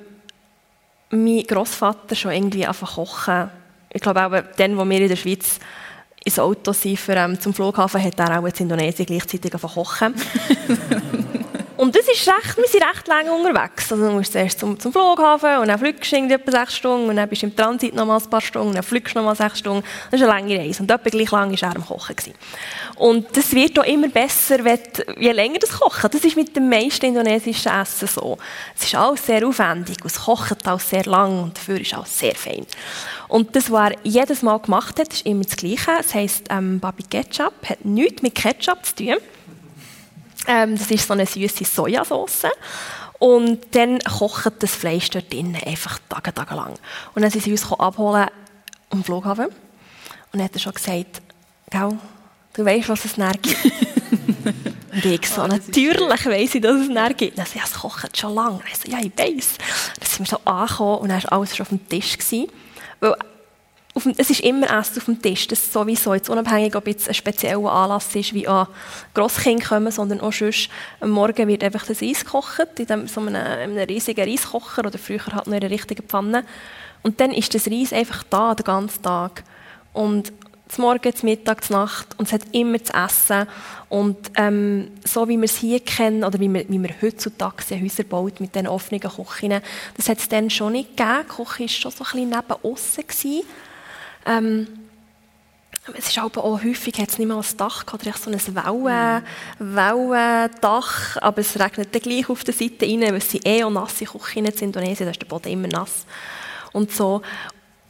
[1.11, 3.51] mein Großvater schon irgendwie angefangen kochen.
[3.91, 5.59] Ich glaube auch, dann, wo wir in der Schweiz
[6.25, 10.15] ins Auto sind für, ähm, zum Flughafen, hat er auch in Indonesien gleichzeitig angefangen kochen.
[11.75, 13.91] Und das ist recht, wir sind recht lange unterwegs.
[13.91, 17.15] Also du musst zuerst zum, zum Flughafen und dann fliegst du etwa sechs Stunden und
[17.15, 19.35] dann bist du im Transit noch mal ein paar Stunden, dann fliegst du noch mal
[19.35, 19.83] sechs Stunden.
[20.11, 22.15] Das ist eine lange Reise und etwa gleich lang war er am Kochen.
[22.15, 22.35] Gewesen.
[22.95, 24.59] Und das wird auch immer besser,
[25.17, 26.09] je länger das Kochen.
[26.11, 28.37] Das ist mit dem meisten indonesischen Essen so.
[28.77, 32.19] Es ist alles sehr aufwendig und es kocht auch sehr lang und dafür ist alles
[32.19, 32.67] sehr fein.
[33.27, 35.91] Und das, was er jedes Mal gemacht hat, ist immer das Gleiche.
[35.97, 39.17] Das heisst, ähm, Babi Ketchup hat nichts mit Ketchup zu tun.
[40.47, 42.47] Ähm, das ist so eine süße Sojasauce.
[43.19, 46.73] Und dann kocht das Fleisch dort drinnen einfach Tage, Tage lang.
[47.15, 48.27] Und dann sind sie uns abholen
[48.89, 49.45] am Flughafen.
[49.45, 49.53] Und
[50.33, 51.21] dann hat er schon gesagt,
[51.69, 51.97] Gell,
[52.53, 53.57] du weißt, was es näher gibt.
[54.93, 57.37] Und ich so, oh, natürlich weiss ich, dass es näher gibt.
[57.37, 58.57] Dann so, ja, es kocht schon lange.
[58.57, 59.57] Und ich so, ja, ich weiss.
[59.99, 62.15] Dann sind wir so angekommen und dann war alles schon auf dem Tisch.
[62.15, 62.47] Gewesen.
[62.99, 63.15] Weil
[63.95, 66.13] auf, es ist immer Essen auf dem Tisch, das ist sowieso.
[66.13, 68.67] Jetzt unabhängig, ob jetzt ein spezieller Anlass ist, wie an
[69.13, 70.69] Grosskinder kommen, sondern auch sonst.
[70.99, 74.97] Am Morgen wird einfach das Eis gekocht, in dem, so einem, einem riesigen Reiskocher oder
[74.97, 76.43] früher halt noch in einer richtigen Pfanne.
[77.03, 79.43] Und dann ist das Reis einfach da, den ganzen Tag.
[79.93, 80.33] Und
[80.69, 83.45] zum Morgen, zum Mittag, zur Nacht und es hat immer zu essen.
[83.89, 88.03] Und ähm, so wie wir es hier kennen oder wie wir, wie wir heutzutage Häuser
[88.03, 89.61] baut mit den offenen Küchen,
[89.95, 91.25] das hat es dann schon nicht gegeben.
[91.29, 93.43] Die Küche war schon so ein bisschen neben aussen.
[94.25, 94.67] Ähm,
[95.97, 98.55] es ist aber auch häufig, hat es nicht mal ein Dach gehabt, oder so ein
[98.55, 99.23] Wellen,
[99.59, 99.75] mhm.
[99.75, 104.05] Wellendach, aber es regnet dann gleich auf der Seite rein, weil sind eh auch nasse
[104.05, 106.05] Küchen in Indonesien, da ist der Boden immer nass
[106.71, 107.21] und so.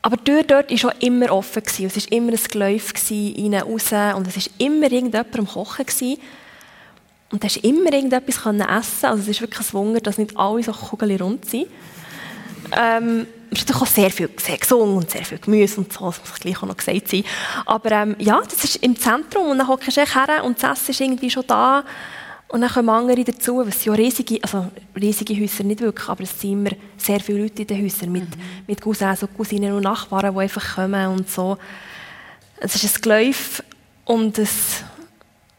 [0.01, 1.63] Aber die Tür dort war schon immer offen.
[1.63, 1.85] Gewesen.
[1.85, 4.17] Es war immer ein Geläuf, rein, raus.
[4.17, 5.85] Und es war immer irgendjemand am Kochen.
[5.85, 6.17] Gewesen.
[7.31, 10.61] Und du hast immer irgendetwas essen Also es ist wirklich ein Wunder, dass nicht alle
[10.61, 11.67] so Kugeln rund sind.
[12.77, 16.05] Ähm, es ist natürlich auch sehr viel sehr gesund und sehr viel Gemüse und so,
[16.05, 17.23] das muss gleich auch noch gesagt sein.
[17.65, 20.91] Aber ähm, ja, das ist im Zentrum und dann hockst du her und das Essen
[20.91, 21.83] ist irgendwie schon da.
[22.53, 26.21] Und dann kommen andere dazu, es sind ja riesige, also riesige Häuser nicht wirklich, aber
[26.21, 28.43] es sind immer sehr viele Leute in den Häusern mit, mhm.
[28.67, 31.57] mit Cousins und Cousinen und Nachbarn, die einfach kommen und so.
[32.57, 33.63] Es ist ein Geläuf
[34.05, 34.47] und ein,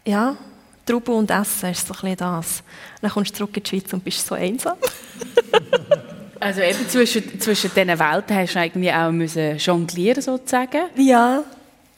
[0.04, 0.37] ja,
[0.87, 2.62] Trauben und Essen ist so ein bisschen das.
[3.00, 4.76] Dann kommst du zurück in die Schweiz und bist so einsam.
[6.44, 10.90] Also eben zwischen, zwischen diesen Welten hast du irgendwie auch müssen jonglieren sozusagen.
[10.94, 11.42] Ja.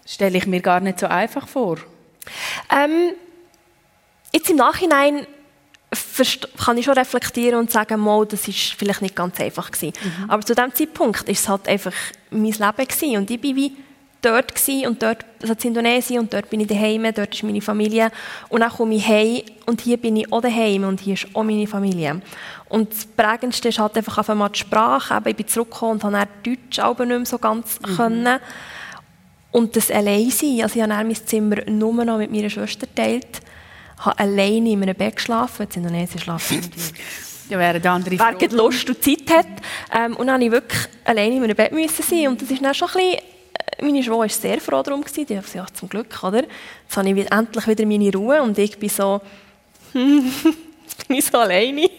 [0.06, 1.78] Stelle ich mir gar nicht so einfach vor.
[2.70, 3.10] Ähm,
[4.32, 5.26] jetzt im Nachhinein
[6.64, 9.94] kann ich schon reflektieren und sagen, mal, das ist vielleicht nicht ganz einfach gewesen.
[10.00, 10.30] Mhm.
[10.30, 11.94] Aber zu dem Zeitpunkt ist es halt einfach
[12.30, 13.16] mein Leben gewesen.
[13.16, 13.76] und ich bin wie
[14.26, 17.60] dort gewesen, und dort, also in Indonesien, und dort bin ich daheim, dort ist meine
[17.60, 18.10] Familie.
[18.48, 21.44] Und dann komme ich heim, und hier bin ich auch daheim, und hier ist auch
[21.44, 22.20] meine Familie.
[22.68, 25.14] Und das Prägendste ist halt einfach auf einmal die Sprache.
[25.14, 27.96] Eben, ich bin zurückgekommen und habe Deutsch auch nicht mehr so ganz mhm.
[27.96, 28.40] können.
[29.52, 33.40] Und das Alleinsein, also ich habe mein Zimmer nur noch mit meiner Schwester geteilt,
[33.98, 36.60] habe alleine in einem Bett geschlafen, in Indonesien schlafen
[37.48, 39.46] Ja, wäre der andere Wer Lust und Zeit hat.
[39.92, 42.28] Ähm, und dann musste ich wirklich alleine in meinem Bett müssen sein.
[42.28, 43.35] Und das ist dann schon ein bisschen,
[43.80, 45.04] meine Schwester war sehr froh darum.
[45.04, 46.44] Die hat gesagt, ja, zum Glück, oder?
[46.84, 49.20] Jetzt habe ich endlich wieder meine Ruhe und ich bin so,
[49.92, 50.32] bin
[51.08, 51.90] ich so alleine.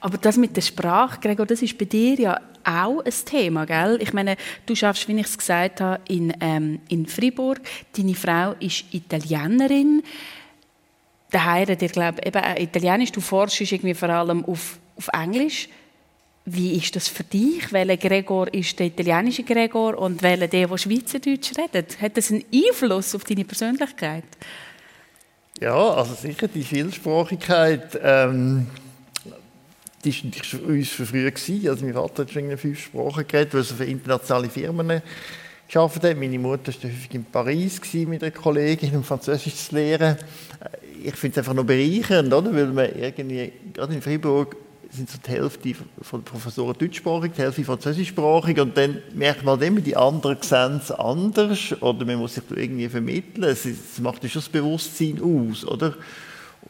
[0.00, 3.98] Aber das mit der Sprache, Gregor, das ist bei dir ja auch ein Thema, gell?
[4.02, 4.36] Ich meine,
[4.66, 7.60] du schaffst, wie ich es gesagt habe, in, ähm, in Fribourg.
[7.96, 10.02] Deine Frau ist Italienerin.
[11.32, 13.12] Der heiratet, ich glaube, eben Italienisch.
[13.12, 15.68] Du forschst irgendwie vor allem auf, auf Englisch.
[16.44, 17.72] Wie ist das für dich?
[17.72, 22.00] Welcher Gregor ist der italienische Gregor und welcher der, der Schweizerdeutsch redet?
[22.00, 24.24] Hat das einen Einfluss auf deine Persönlichkeit?
[25.60, 27.98] Ja, also sicher die Vielsprachigkeit.
[28.02, 28.66] Ähm
[30.04, 31.32] das war für uns schon früher.
[31.70, 35.02] Also mein Vater hat schon fünf Sprachen geredet, weil er für internationale Firmen
[35.68, 36.16] gearbeitet hat.
[36.16, 40.16] Meine Mutter war häufig in Paris mit einer Kollegin, um Französisch zu lernen.
[40.16, 42.52] Äh, ich finde es einfach noch bereichernd, oder?
[42.52, 44.56] weil man irgendwie, gerade in Freiburg,
[44.92, 49.80] sind so die Hälfte von Professoren deutschsprachig, die Hälfte französischsprachig und dann merkt man immer,
[49.80, 53.44] die anderen sehen es anders oder man muss sich irgendwie vermitteln.
[53.44, 53.66] Es,
[54.00, 55.94] macht ja schon das Bewusstsein aus, oder?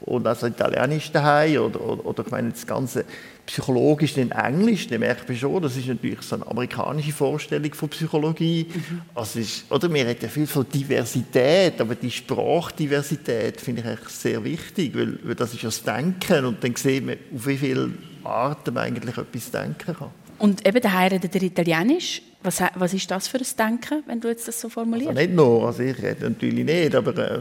[0.07, 3.05] und also Italienisch daheim oder, oder, oder ich meine das ganze
[3.47, 7.89] psychologisch in Englisch, dann merkt man schon, das ist natürlich so eine amerikanische Vorstellung von
[7.89, 8.67] Psychologie.
[8.73, 9.03] Mhm.
[9.15, 14.09] Also ist, oder wir reden ja viel von Diversität, aber die Sprachdiversität finde ich eigentlich
[14.09, 17.57] sehr wichtig, weil, weil das ist ja das Denken und dann sieht man, auf wie
[17.57, 17.91] viele
[18.25, 20.11] Arten man eigentlich etwas denken kann.
[20.39, 22.23] Und eben der heiratet der Italienisch.
[22.43, 25.11] Was, was ist das für ein Denken, wenn du jetzt das so formulierst?
[25.11, 27.41] Also nicht nur, also ich rede natürlich nicht, aber äh,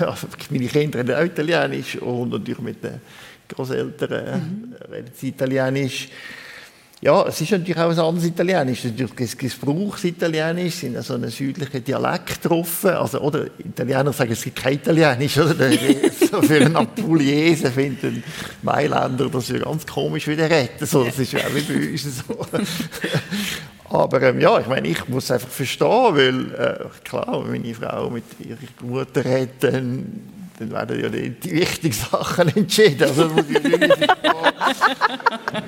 [0.04, 3.00] also meine Kinder reden auch Italienisch und natürlich mit den
[3.48, 4.74] Großeltern mhm.
[4.92, 6.08] reden sie Italienisch.
[7.04, 8.84] Ja, es ist natürlich auch ein anderes Italienisch.
[8.84, 12.84] Natürlich das Gebrauchsitalienisch sind also einen südlichen Dialekt drauf.
[12.84, 15.36] Also, oder Italiener sagen, es gibt kein Italienisch.
[15.36, 15.68] Oder?
[16.30, 18.22] so für einen Apuliese finden
[18.62, 20.88] Mailänder das ja ganz komisch, wie der redet.
[20.88, 22.46] So, das ist ja auch wie bei uns so.
[23.90, 28.10] Aber ähm, ja, ich meine, ich muss einfach verstehen, weil äh, klar, wenn meine Frau
[28.10, 30.22] mit ihrer Mutter redet, dann
[30.62, 33.02] dann werden ja die, die wichtigen Sachen entschieden.
[33.04, 33.92] Also muss ich verstehen,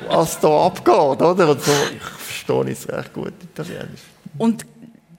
[0.09, 1.51] was da abgeht, oder?
[1.51, 4.01] Und so, ich verstehe es recht gut, Italienisch.
[4.39, 4.65] Und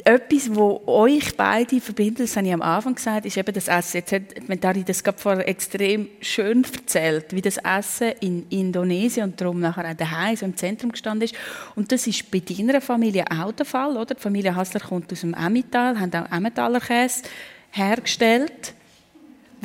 [0.07, 3.97] etwas, was euch beide verbindet, das habe ich am Anfang gesagt, ist eben das Essen.
[3.97, 9.41] Jetzt hat Mentari das gerade vorher extrem schön erzählt, wie das Essen in Indonesien und
[9.41, 11.35] darum nachher auch daheim so im Zentrum gestanden ist.
[11.75, 14.13] Und das ist bei deiner Familie auch der Fall, oder?
[14.13, 17.23] Die Familie Hassler kommt aus dem Emmental, haben auch Emmentaler Käse
[17.71, 18.75] hergestellt.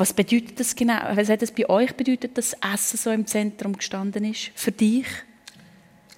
[0.01, 0.95] Was bedeutet das genau?
[1.15, 4.51] Was hat das bei euch bedeutet, dass Essen so im Zentrum gestanden ist?
[4.55, 5.05] Für dich?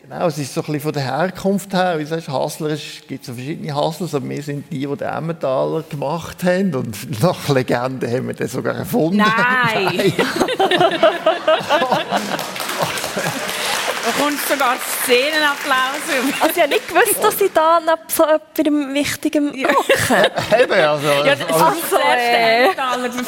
[0.00, 3.24] Genau, es ist so ein bisschen von der Herkunft her, wie sagst, Hasler, es gibt
[3.24, 8.08] so verschiedene Haslers, aber wir sind die, die den Emmentaler gemacht haben und nach Legende
[8.08, 9.16] haben wir den sogar erfunden.
[9.16, 9.96] Nein!
[9.96, 10.12] Nein.
[14.22, 16.40] Da kommst sogar Szenenapplaus.
[16.40, 20.26] Also ich habe nicht gewusst, dass sie da nach so etwas Wichtigem machen.
[20.62, 22.68] Eben, also, ja, das also, also, äh,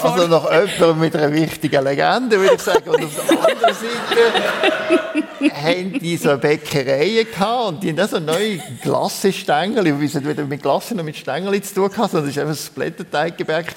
[0.02, 2.88] also nach jemandem mit einer wichtigen Legende, würde ich sagen.
[2.90, 8.20] Und auf der anderen Seite haben die so Bäckereien gehabt und die haben auch so
[8.20, 9.88] neue Glassestängel.
[9.88, 12.46] Ich weiß nicht, weder mit Glasse noch mit Stängeln zu tun gehabt, sondern es war
[12.46, 13.74] einfach ein Blätterteiggebäck.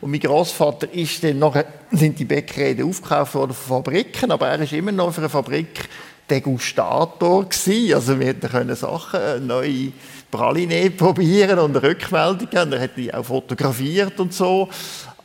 [0.00, 4.60] Und mein Großvater ist dann nachher, sind die Bäckereien aufgekauft worden von Fabriken, aber er
[4.60, 5.88] ist immer noch für eine Fabrik
[6.28, 7.94] Degustator gewesen.
[7.94, 9.92] Also wir können Sachen, äh, neue
[10.30, 12.72] Praline probieren und eine Rückmeldung geben.
[12.72, 14.68] Er hat die auch fotografiert und so.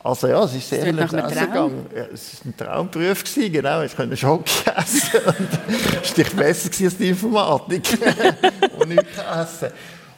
[0.04, 1.86] Also ja, es ist sehr viel Essen gegangen.
[1.94, 3.82] Ja, es war ein Traumberuf, gewesen, genau.
[3.82, 4.44] Ich konnte Schock
[4.76, 5.20] essen.
[6.02, 7.82] Es war besser als die Informatik.
[8.78, 9.72] und nichts essen.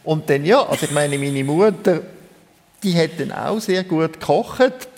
[0.04, 2.00] Und dann ja, also ich meine, meine Mutter,
[2.82, 4.88] die hat dann auch sehr gut gekocht.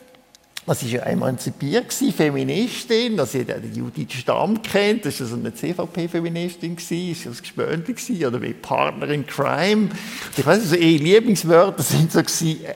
[0.74, 6.76] Sie war ja emanzipiert, Feministin, also hat die Judith Stamm kennt, das war eine CVP-Feministin,
[6.76, 7.94] ist das Gespönte
[8.26, 9.90] oder wie Partner in Crime.
[10.36, 12.20] Ich weiß also ihre Lieblingswörter sind so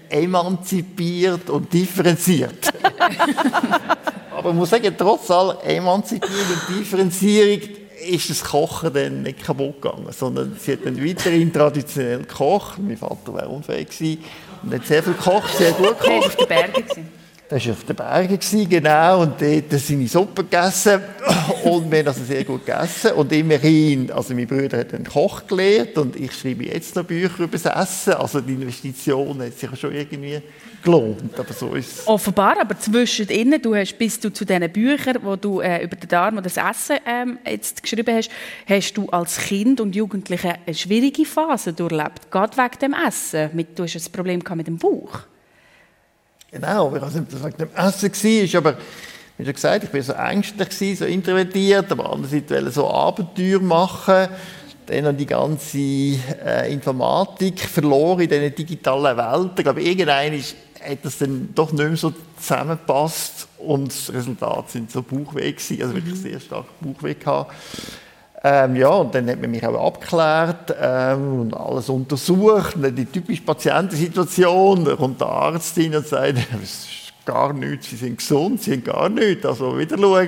[0.09, 2.73] emanzipiert und differenziert.
[4.37, 7.61] Aber ich muss sagen, trotz aller Emanzipierung und Differenzierung
[8.09, 12.79] ist das Kochen dann nicht kaputt gegangen, sondern sie hat dann weiterhin traditionell gekocht.
[12.79, 13.89] Mein Vater wäre unfähig
[14.63, 16.49] und hat sehr viel gekocht, sehr gut gekocht.
[16.49, 16.85] Berge
[17.51, 21.01] Da war auf den Bergen, genau, und dort seine Suppe gegessen.
[21.65, 23.11] Und wir haben also sehr gut gegessen.
[23.15, 27.41] Und immerhin, also mein Bruder hat einen Koch gelehrt und ich schreibe jetzt noch Bücher
[27.43, 28.13] über das Essen.
[28.13, 30.41] Also die Investition hat sich schon irgendwie
[30.81, 31.37] gelohnt.
[31.37, 35.61] Aber so ist Offenbar, aber zwischendrin, du hast, bis du zu diesen Büchern, wo du
[35.61, 38.31] äh, über den Darm oder das Essen ähm, jetzt geschrieben hast,
[38.65, 43.51] hast du als Kind und Jugendliche eine schwierige Phase durchlebt, gerade wegen dem Essen.
[43.75, 45.23] Du hast ein Problem mit dem Bauch.
[46.51, 48.79] Genau, ich weiß nicht, ob das wegen dem Essen war, aber
[49.39, 54.29] wie schon gesagt, ich war so ängstlich, so introvertiert, aber andererseits wollte so Abenteuer machen.
[54.87, 59.53] Dann noch die ganze äh, Informatik verloren in diesen digitalen Welten.
[59.57, 64.71] Ich glaube, irgendwann ist, hat das dann doch nicht mehr so zusammengepasst und das Resultat
[64.71, 66.23] sind so Bauchweh gewesen, also wirklich mhm.
[66.23, 67.55] sehr stark Bauchweh gehabt.
[68.43, 72.77] Ähm, ja, und dann hat man mich auch abgeklärt ähm, und alles untersucht.
[72.77, 77.53] Und dann die typische Patientensituation, da kommt der Arzt hin und sagt, es ist gar
[77.53, 79.45] nichts, Sie sind gesund, Sie haben gar nichts.
[79.45, 80.27] Also wieder schauen,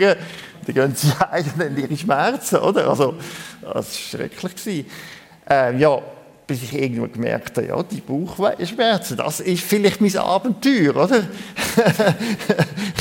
[0.67, 2.89] dann gehen Sie eigentlich in Ihre Schmerzen, oder?
[2.89, 3.15] Also,
[3.63, 4.85] das war schrecklich.
[5.49, 5.99] Ähm, ja,
[6.47, 11.23] bis ich irgendwann gemerkt habe, ja, die Bauchschmerzen, das ist vielleicht mein Abenteuer, oder?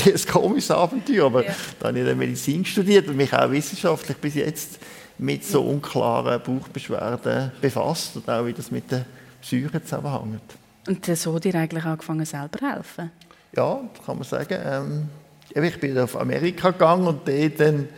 [0.06, 1.54] ein komisches Abenteuer, aber ja.
[1.80, 4.78] dann habe ich dann Medizin studiert und mich auch wissenschaftlich bis jetzt
[5.22, 9.04] mit so unklaren Bauchbeschwerden befasst und auch wie das mit der
[9.40, 10.42] Psyche zusammenhängt.
[10.88, 13.10] Und so dir eigentlich angefangen selber helfen?
[13.54, 14.58] Ja, kann man sagen.
[14.64, 15.08] Ähm,
[15.54, 17.88] ich bin auf Amerika gegangen und dort dann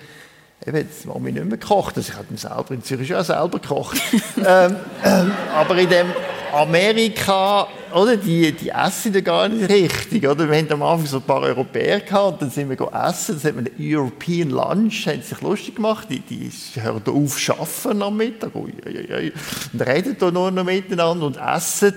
[0.66, 1.96] Eben, jetzt haben wir nicht mehr gekocht.
[1.96, 4.00] Also ich habe selber in Zürich auch selber gekocht.
[4.38, 6.06] ähm, ähm, aber in dem
[6.54, 10.26] Amerika, oder, die, die essen da gar nicht richtig.
[10.26, 10.50] Oder?
[10.50, 13.36] Wir hatten am Anfang so ein paar Europäer gehabt dann sind wir essen.
[13.36, 16.08] Das hat man den European Lunch, haben sich lustig gemacht.
[16.10, 18.54] Die, die hören da auf arbeiten am Mittag.
[18.54, 19.32] Ui, ui, ui.
[19.72, 21.94] Und reden da nur noch miteinander und essen.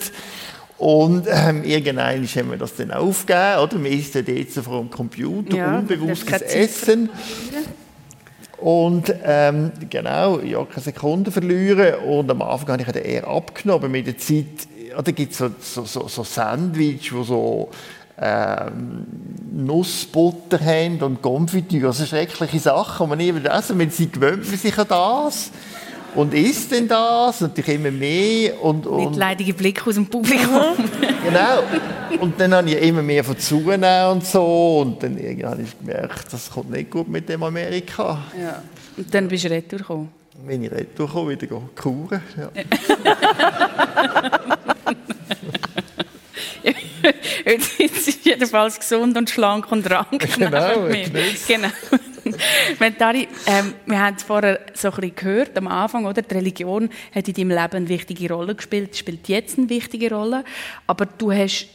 [0.77, 3.59] Und ähm, irgendwann haben wir das dann aufgegeben.
[3.63, 3.77] Oder?
[3.79, 7.09] Man isst ja jetzt vor dem Computer, ja, unbewusstes Essen.
[8.57, 11.95] Und ähm, genau, ja, keine Sekunde verlieren.
[12.05, 13.91] Und am Anfang habe ich dann eher abgenommen.
[13.91, 14.45] Mit der Zeit,
[14.89, 17.69] ja, da gibt es so, so, so, so Sandwich, wo so
[18.19, 19.05] ähm,
[19.51, 21.87] Nussbutter haben und Konfitüre.
[21.87, 23.77] Also schreckliche Sachen, die man nie essen.
[23.77, 25.51] Wenn sie gewöhnt sich an das
[26.17, 27.41] und isst denn das?
[27.41, 28.61] Natürlich immer mehr.
[28.63, 30.75] Und, und Mitleidige Blick aus dem Publikum.
[31.23, 31.63] genau.
[32.19, 34.79] Und dann habe ich immer mehr von zugenommen und so.
[34.81, 38.23] Und dann habe ich gemerkt, das kommt nicht gut mit dem Amerika.
[38.41, 38.63] Ja.
[38.97, 40.09] Und dann bist du retour gekommen?
[40.43, 42.21] Bin ich retour gekommen, wieder kuren.
[42.35, 42.49] Ja.
[47.45, 50.27] Jetzt ist jedenfalls gesund und schlank und rank.
[50.35, 50.87] Genau,
[51.47, 51.69] genau.
[52.79, 56.21] Mentari, ähm, wir haben es vorher so ein bisschen gehört am Anfang, oder?
[56.21, 60.43] Die Religion hat in deinem Leben eine wichtige Rolle gespielt, spielt jetzt eine wichtige Rolle,
[60.85, 61.67] aber du hast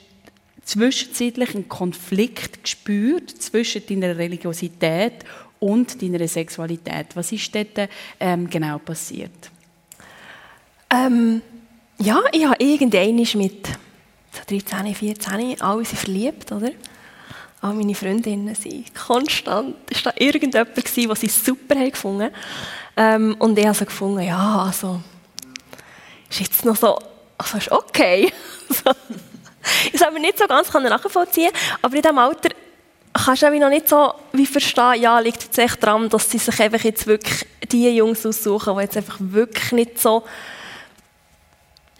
[0.64, 5.24] zwischenzeitlich einen Konflikt gespürt zwischen deiner Religiosität
[5.58, 7.14] und deiner Sexualität.
[7.14, 7.88] Was ist dort
[8.20, 9.50] ähm, genau passiert?
[10.90, 11.40] Ähm,
[11.98, 13.68] ja, ich habe irgendwann mit
[14.48, 16.70] 13, 14 alle sind verliebt, oder?
[17.62, 19.76] All meine Freundinnen sind konstant.
[20.04, 22.30] War da irgendjemand, der sie super gefunden
[22.96, 25.00] ähm, Und ich habe so gefunden, ja, also,
[26.28, 26.98] ist jetzt noch so,
[27.38, 28.32] also ist okay.
[29.92, 32.48] ich habe mir nicht so ganz nachvollziehen aber in diesem Alter
[33.12, 36.60] kannst du noch nicht so wie verstehen, ja, liegt es echt daran, dass sie sich
[36.60, 40.24] einfach jetzt wirklich die Jungs aussuchen, die jetzt einfach wirklich nicht so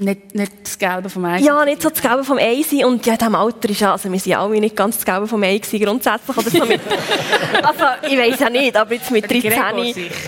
[0.02, 1.38] nicht, nicht das Gelbe vom Ei.
[1.38, 2.84] Ja, nicht so das Gelbe vom Ei sein.
[2.84, 5.26] Und ja, in diesem Alter ist ja, also wir sind alle nicht ganz das Gelbe
[5.26, 6.36] vom Ei gewesen, grundsätzlich.
[6.36, 6.80] Oder so mit,
[7.62, 9.50] also, ich weiß ja nicht, aber jetzt mit 13...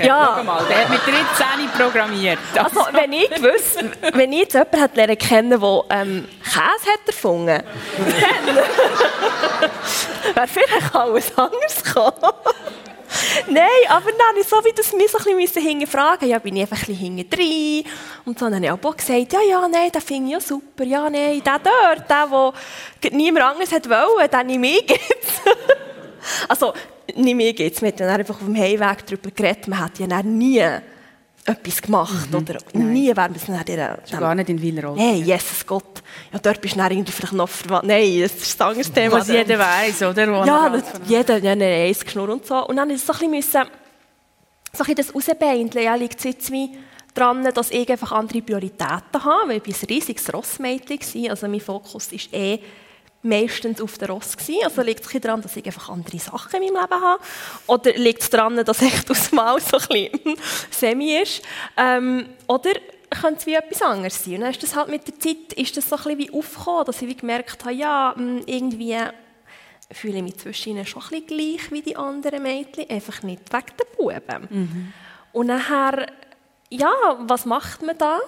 [0.03, 0.37] Ja.
[0.37, 2.39] Schau mal, der hat mit 13 programmiert.
[2.57, 7.07] Also, wenn ich wüsste, wenn ich jetzt jemanden hätte lernen kennen, der ähm, Käse hat
[7.07, 7.63] erfunden,
[8.45, 8.57] dann
[10.35, 12.35] wäre vielleicht alles anders gekommen.
[13.49, 16.63] Nein, aber dann ich so wie das mich so ein bisschen hinterfragen ja, bin ich
[16.63, 17.91] einfach ein bisschen hinten.
[18.25, 21.09] Und dann habe ich auch gesagt, ja, ja, nein, das finde ich ja super, ja,
[21.09, 22.53] nein, der dort, der,
[23.03, 25.43] der niemand anderes hat wollen, den nehme ich jetzt.
[26.49, 26.73] also,
[27.15, 27.83] nicht mir geht's.
[27.83, 30.65] Wir haben dann einfach auf dem Heimweg darüber geredet, man hat ja nie
[31.45, 32.31] etwas gemacht.
[32.31, 32.37] Mhm.
[32.37, 33.99] Oder nie wäre man es nachher...
[34.09, 36.03] Schon gar nicht in Wiener Nein, Jesus Gott.
[36.33, 37.87] Ja, dort bist du dann irgendwie vielleicht noch verwandt.
[37.87, 39.19] Nein, das ist ein anderes Thema.
[39.19, 40.29] Was jeder weiß, oder?
[40.29, 42.67] Wo ja, das, jeder, ja, nein, Eis geschnurrt und so.
[42.67, 43.67] Und dann musste ich so ein bisschen,
[44.73, 45.85] so ein das rausbeindeln.
[45.85, 46.71] Ja, liegt es jetzt wie
[47.13, 51.31] daran, dass ich einfach andere Prioritäten habe, weil ich ein riesiges Rossmädchen war.
[51.31, 52.59] Also mein Fokus ist eh
[53.25, 54.65] meistens auf der Ross gewesen.
[54.65, 57.23] Also liegt es daran, dass ich einfach andere Sachen in meinem Leben habe?
[57.67, 60.37] Oder liegt es daran, dass echt aus Mal so ein bisschen
[60.71, 61.43] semi ist?
[61.77, 62.71] Ähm, oder
[63.11, 64.35] könnte es wie etwas anderes sein?
[64.35, 66.85] Und dann ist das halt mit der Zeit ist das so ein bisschen wie aufgekommen,
[66.85, 68.97] dass ich wie gemerkt habe, ja, hm, irgendwie
[69.91, 73.53] fühle ich mich zwischen ihnen schon ein bisschen gleich wie die anderen Mädchen, einfach nicht
[73.53, 74.49] wegen der Buben.
[74.51, 74.93] Mhm.
[75.33, 76.07] Und nachher,
[76.71, 78.19] ja, was macht man da?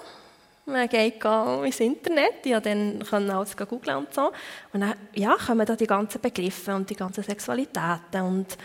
[0.68, 4.32] Man geht ins Internet, ja, dann können alles googeln und so.
[4.72, 8.58] Und dann ja, kommen da die ganzen Begriffe und die ganzen Sexualitäten und,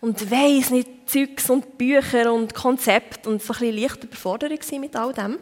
[0.00, 4.96] und weiss nicht, Zeugs und Bücher und Konzepte und so ein bisschen leicht Überforderung mit
[4.96, 5.38] all dem.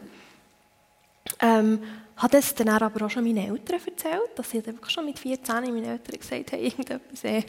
[1.39, 1.79] Ähm,
[2.17, 5.55] hat es dann aber auch schon meinen Eltern erzählt, dass sie wirklich schon mit 14
[5.63, 7.43] meinen Eltern gesagt haben, irgendetwas äh,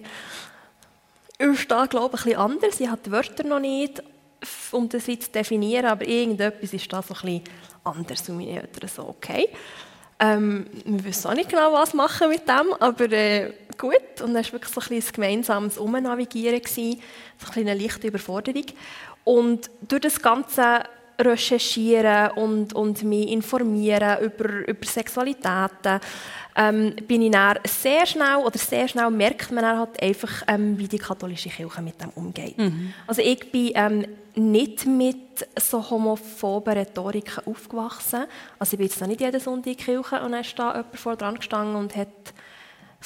[1.39, 2.79] ist da, glaube ich, ein bisschen anders.
[2.79, 4.03] Sie hat die Wörter noch nicht,
[4.73, 7.43] um das zu definieren, aber irgendetwas ist da so ein bisschen
[7.87, 8.29] anders.
[8.29, 9.49] Und meine Eltern so, okay.
[10.19, 14.23] Ähm, wir wissen auch nicht genau, was machen mit dem, aber äh, gut.
[14.23, 16.97] Und dann war wirklich so ein, ein gemeinsames Umnavigieren, so ein
[17.55, 18.65] eine leichte Überforderung.
[19.25, 20.85] Und durch das ganze
[21.19, 26.01] Recherchieren und, und mich informieren über, über Sexualitäten,
[26.57, 30.79] ähm, bin ich dann sehr schnell, oder sehr schnell merkt man dann halt einfach, ähm,
[30.79, 32.57] wie die katholische Kirche mit dem umgeht.
[32.57, 32.95] Mhm.
[33.07, 38.25] Also ich bin ähm, nicht mit so homophoben Rhetoriken aufgewachsen.
[38.59, 40.75] Also ich bin jetzt noch nicht jeden Sonntag in die Kirche und dann ist da
[40.75, 42.09] jemand vor dran gestanden und hat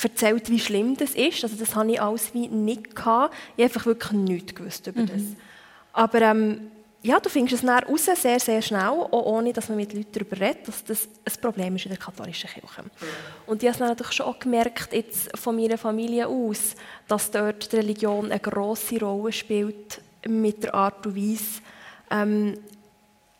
[0.03, 1.43] erzählt, wie schlimm das ist.
[1.43, 3.35] Also das habe ich alles wie nicht gehabt.
[3.57, 5.07] Ich habe einfach wirklich nichts gewusst über mhm.
[5.07, 5.23] das.
[5.93, 6.71] Aber ähm,
[7.03, 10.13] ja, du findest es dann raus, sehr, sehr schnell, auch ohne dass man mit Leuten
[10.13, 12.85] darüber redet, dass das ein Problem ist in der katholischen Kirche.
[13.47, 16.75] Und ich habe es natürlich schon auch gemerkt, jetzt von meiner Familie aus,
[17.09, 21.63] dass dort die Religion eine grosse Rolle spielt mit der Art und Weise,
[22.11, 22.59] ähm,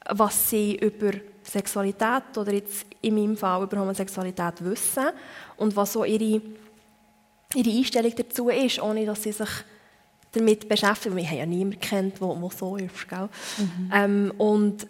[0.09, 5.09] was sie über Sexualität oder jetzt in meinem Fall über Homosexualität wissen
[5.59, 6.41] und was so ihre,
[7.55, 9.51] ihre Einstellung dazu ist, ohne dass sie sich
[10.33, 11.15] damit beschäftigt.
[11.15, 13.09] Wir haben ja niemanden kennt, der, der so ist.
[13.09, 13.29] Gell?
[13.59, 13.91] Mhm.
[13.93, 14.87] Ähm, und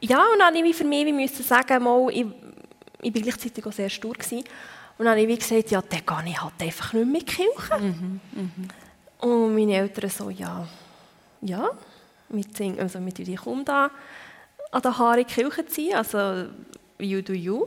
[0.00, 2.26] ja, und dann habe ich für mich müssen sagen, mal, ich,
[3.02, 4.14] ich war gleichzeitig auch sehr stur.
[4.14, 4.44] Gewesen.
[4.98, 7.34] Und dann habe ich gesagt, ja, dann gehe ich halt einfach nicht mehr in die
[7.34, 7.78] Kirche.
[7.78, 8.20] Mhm.
[8.32, 8.68] Mhm.
[9.28, 10.66] Und meine Eltern so, ja,
[11.40, 11.70] ja,
[12.28, 13.90] mit, also mit dir komm da
[14.70, 16.46] an den Haaren in die Kirche ziehen, also
[16.98, 17.66] you do you.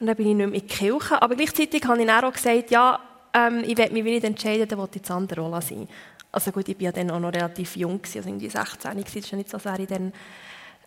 [0.00, 1.20] Und dann bin ich nicht mehr in die Kirche.
[1.20, 2.98] Aber gleichzeitig habe ich dann auch gesagt, ja,
[3.34, 5.88] ähm, ich werde mich nicht entscheiden, dann will ich das andere Rolle sein.
[6.30, 9.30] Also gut, ich war ja dann auch noch relativ jung, also irgendwie 16, das ist
[9.30, 10.12] ja nicht so, wäre ich dann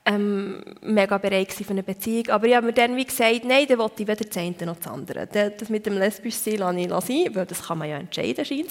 [0.05, 2.29] ähm, mega bereit für eine Beziehung.
[2.29, 4.77] Aber ich habe mir dann wie gesagt, nein, dann wollte ich weder das eine noch
[4.77, 5.27] das andere.
[5.27, 8.69] Das mit dem lesbisch sein lasse ich sein, weil das kann man ja entscheiden, scheint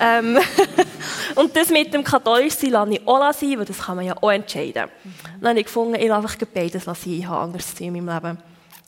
[0.00, 0.38] ähm,
[1.34, 4.16] Und das mit dem katholisch sein lasse ich auch sein, weil das kann man ja
[4.20, 4.88] auch entscheiden.
[5.02, 5.14] Mhm.
[5.40, 8.22] Dann habe ich gefunden, ich lasse einfach beides sein, ich habe anderes Ziel in meinem
[8.22, 8.38] Leben.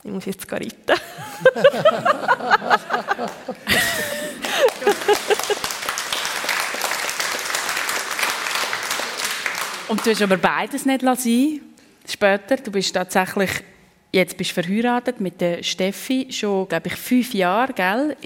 [0.02, 0.70] Ich muss jetzt reiten.
[9.90, 11.60] Und du hast aber beides nicht sein
[12.08, 12.56] später.
[12.58, 13.50] Du bist tatsächlich,
[14.12, 18.16] jetzt bist verheiratet mit der Steffi, schon, glaube ich, fünf Jahre, gell?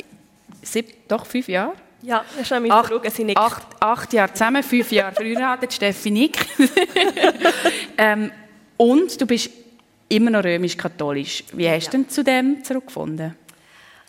[0.60, 1.72] Sieb, doch, fünf Jahre?
[2.02, 3.38] Ja, das ist schon acht, sie nickt.
[3.38, 6.46] Acht, acht Jahre zusammen, fünf Jahre verheiratet, Steffi nickt.
[7.96, 8.30] ähm,
[8.76, 9.48] und du bist
[10.10, 11.44] immer noch römisch-katholisch.
[11.54, 11.90] Wie hast ja.
[11.92, 13.34] du denn zu dem zurückgefunden?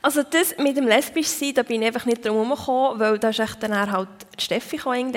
[0.01, 3.30] Also das mit dem lesbisch sein, da bin ich einfach nicht drum herum weil da
[3.30, 5.14] ist echt dann halt Steffi gekommen,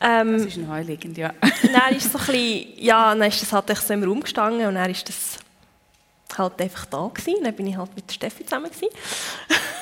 [0.00, 1.32] ähm, das ist naheliegend, ja.
[1.62, 4.74] dann ist so ein bisschen, ja, dann ist das halt so im Raum gestanden und
[4.74, 5.38] dann ist das
[6.36, 7.42] halt einfach da gewesen.
[7.42, 8.88] Dann bin ich halt mit Steffi zusammen gewesen.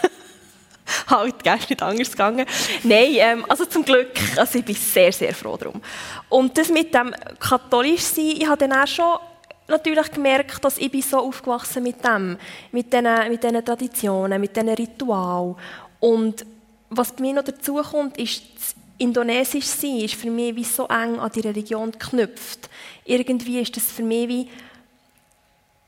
[1.09, 2.47] halt, gestern nicht anders gegangen.
[2.85, 5.81] Nein, ähm, also zum Glück, also ich bin sehr, sehr froh darum.
[6.29, 9.19] Und das mit dem katholisch sein, ich habe dann auch schon
[9.67, 12.37] natürlich gemerkt, dass ich bin so aufgewachsen mit dem,
[12.71, 15.57] mit diesen, mit diesen Traditionen, mit diesen Ritualen.
[16.01, 16.45] Und
[16.91, 20.87] was bei mir noch dazu kommt, ist das Indonesisch sein ist für mich wie so
[20.87, 22.71] eng an die Religion geknüpft.
[23.05, 24.49] Irgendwie ist das für mich wie,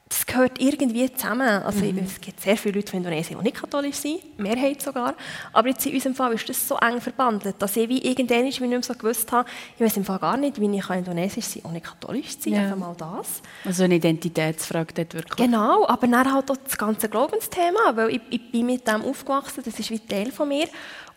[0.09, 1.63] das gehört irgendwie zusammen.
[1.63, 1.99] Also mhm.
[1.99, 5.15] es gibt sehr viele Leute von Indonesien, die nicht katholisch sind, Mehrheit sogar.
[5.53, 8.61] Aber jetzt in unserem Fall ist das so eng verbandelt, dass ich wie irgendwann nicht
[8.61, 11.71] mehr so gewusst habe, ich weiß im Fall gar nicht, wie ich indonesisch sein kann,
[11.73, 12.61] ohne katholisch sein, ja.
[12.63, 13.41] einfach mal das.
[13.65, 15.47] Also eine Identitätsfrage dort wirklich.
[15.47, 19.63] Genau, aber dann halt auch das ganze Glaubensthema, weil ich, ich bin mit dem aufgewachsen,
[19.65, 20.67] das ist wie Teil von mir.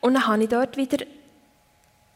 [0.01, 1.05] Und dann habe ich dort wieder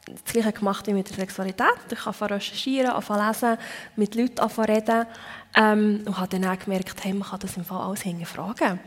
[0.06, 1.68] das Gleiche gemacht wie mit der Sexualität.
[1.91, 3.58] Ich habe recherchieren, anfangen lesen,
[3.95, 5.06] mit Leuten reden
[5.56, 8.80] ähm, und habe dann auch gemerkt, hey, man kann das im Fall alles hinterfragen.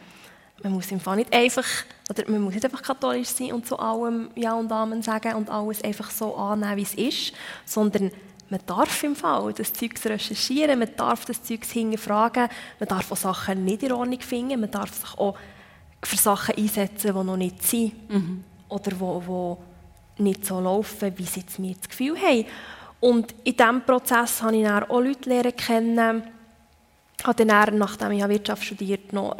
[0.62, 1.66] Man muss im Fall nicht einfach,
[2.10, 5.50] oder man muss nicht einfach katholisch sein und zu allem Ja und Amen sagen und
[5.50, 7.32] alles einfach so annehmen, wie es ist,
[7.64, 8.10] sondern
[8.48, 12.48] man darf im Fall das Zeug recherchieren, man darf das Zeug hinterfragen,
[12.78, 15.36] man darf auch Sachen nicht in Ordnung finden, man darf sich auch
[16.02, 18.44] für Sachen einsetzen, die noch nicht sind mhm.
[18.68, 19.58] oder wo, wo
[20.18, 22.46] nicht so laufen, wie sie jetzt mir das Gefühl haben.
[23.00, 26.22] Und in diesem Prozess habe ich dann auch Leute kennen,
[27.24, 29.36] habe dann, nachdem ich Wirtschaft studiert noch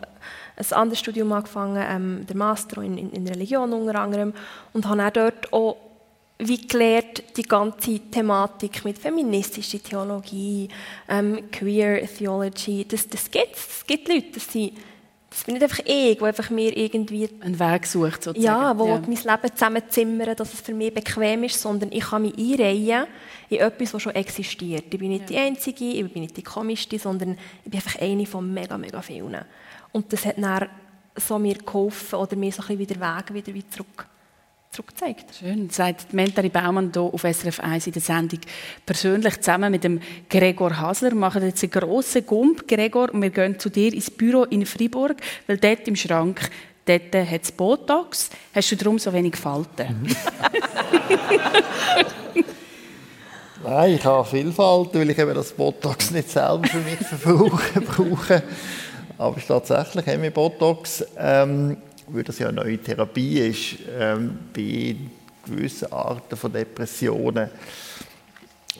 [0.56, 4.32] ein anderes Studium angefangen, ähm, der Master in, in, in, Religion unter anderem,
[4.72, 5.76] und habe auch dort auch
[6.38, 10.68] wie gelernt, die ganze Thematik mit feministischer Theologie,
[11.08, 13.78] ähm, Queer Theology, das, das gibt es.
[13.78, 14.72] Es gibt Leute, das sind
[15.30, 17.28] das bin nicht einfach ich, der einfach mir irgendwie...
[17.40, 18.42] Einen Weg sucht, sozusagen.
[18.42, 19.00] Ja, wo ja.
[19.00, 23.06] mein Leben zusammenzimmern, dass es für mich bequem ist, sondern ich kann mich einreihen
[23.48, 24.84] in etwas, das schon existiert.
[24.92, 25.26] Ich bin nicht ja.
[25.26, 29.02] die Einzige, ich bin nicht die Komischste, sondern ich bin einfach eine von mega, mega
[29.02, 29.44] vielen.
[29.92, 30.68] Und das hat dann
[31.16, 34.06] so mir geholfen oder mir so ein bisschen wieder Weg wieder zurück
[34.76, 35.26] zurückgezeigt.
[35.38, 35.70] Schön.
[35.70, 38.40] Sagt Mentari Baumann hier auf SRF 1 in der Sendung
[38.84, 41.10] persönlich zusammen mit dem Gregor Hasler.
[41.10, 44.66] Wir machen jetzt einen grossen Gump, Gregor, und wir gehen zu dir ins Büro in
[44.66, 45.16] Freiburg,
[45.46, 46.50] weil dort im Schrank
[46.84, 48.30] dort hat es Botox.
[48.54, 50.02] Hast du darum so wenig Falten?
[50.02, 50.16] Mhm.
[53.64, 56.98] Nein, ich habe viel Falten, weil ich eben das Botox nicht selber für mich
[57.88, 58.42] brauche.
[59.18, 61.04] Aber es ist tatsächlich haben wir Botox.
[61.18, 64.96] Ähm, weil das ja eine neue Therapie ist, ähm, bei
[65.44, 67.50] gewissen Arten von Depressionen.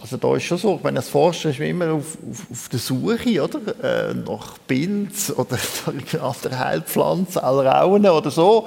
[0.01, 3.43] Also da ist schon so, wenn das Forscher ist immer auf, auf, auf der Suche
[3.43, 4.11] oder?
[4.11, 5.59] Äh, nach Pilz oder
[6.21, 8.67] anderen Heilpflanzen, Alraunen oder so.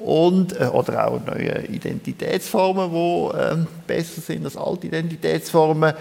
[0.00, 5.94] Und, äh, oder auch neue Identitätsformen, die äh, besser sind als alte Identitätsformen.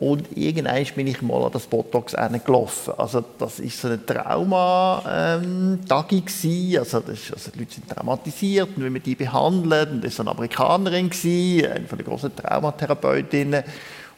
[0.00, 2.94] Und irgendwann bin ich mal an das Botox gelaufen.
[2.96, 8.88] Also das ist so eine Trauma-Tagung ähm, also, also die Leute sind traumatisiert und wie
[8.88, 9.90] man die behandelt.
[9.90, 13.62] Und das war eine Amerikanerin, eine von den großen Traumatherapeutinnen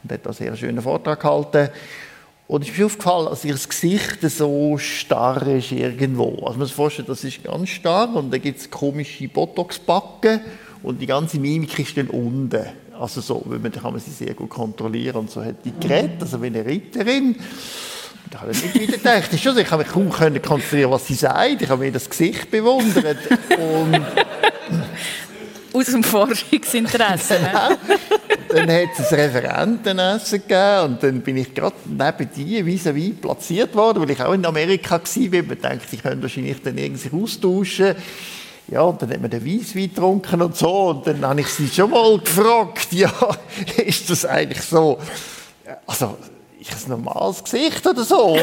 [0.04, 1.70] und hat einen sehr schönen Vortrag gehalten.
[2.46, 6.46] Und es ist mir aufgefallen, dass ihr Gesicht so starr ist irgendwo.
[6.46, 10.42] Also man muss sich vorstellen, das ist ganz starr und dann gibt es komische Botox-Backen
[10.84, 12.66] und die ganze Mimik ist dann unten.
[13.02, 16.40] Also so, man, kann man sie sehr gut kontrollieren und so hat die geredet, also
[16.40, 17.34] wie eine Ritterin.
[18.30, 19.32] Da habe ich nicht wieder gedacht.
[19.32, 21.62] Ist schon, ich habe mich kaum können konzentrieren, was sie sagt.
[21.62, 23.18] Ich habe mir das Gesicht bewundert.
[23.58, 24.00] Und
[25.72, 27.38] Aus dem Forschungsinteresse.
[27.38, 27.76] genau.
[28.48, 33.74] Dann hat es ein Referentenessen gegeben und dann bin ich gerade neben dir vis-à-vis platziert
[33.74, 35.42] worden, weil ich auch in Amerika war.
[35.42, 37.96] Man denkt, ich könnte wahrscheinlich dann irgendwie austauschen.
[38.72, 40.88] Ja, und dann hat man den Weisswein getrunken und so.
[40.88, 43.12] Und dann habe ich sie schon mal gefragt, ja,
[43.76, 44.98] ist das eigentlich so,
[45.86, 46.16] also,
[46.58, 48.34] ist ein normales Gesicht oder so?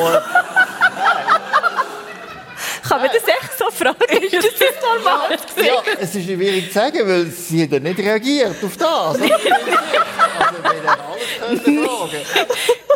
[2.87, 4.23] Kann man das echt so fragen?
[4.23, 5.67] Ist das ein normales Gesicht?
[5.67, 8.87] Ja, es ist schwierig zu sagen, weil sie hat nicht reagiert auf das.
[8.87, 9.35] also, wir
[10.99, 12.21] alles fragen.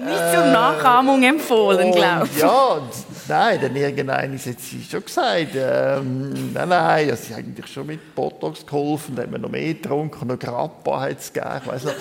[0.06, 2.42] Nicht zur Nachahmung empfohlen, glaube ich.
[2.42, 2.80] Ja,
[3.28, 7.88] Nein, dann irgendeiner hat sie schon gesagt, ähm, nein, nein, ja, sie hat eigentlich schon
[7.88, 11.68] mit Botox geholfen, dann haben wir noch mehr getrunken, noch Grappa hat es gegeben, ich
[11.68, 11.94] weiss noch.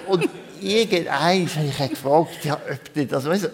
[0.00, 0.30] Und, und
[0.60, 3.50] irgendein habe ich gefragt, ja, ob das weißt,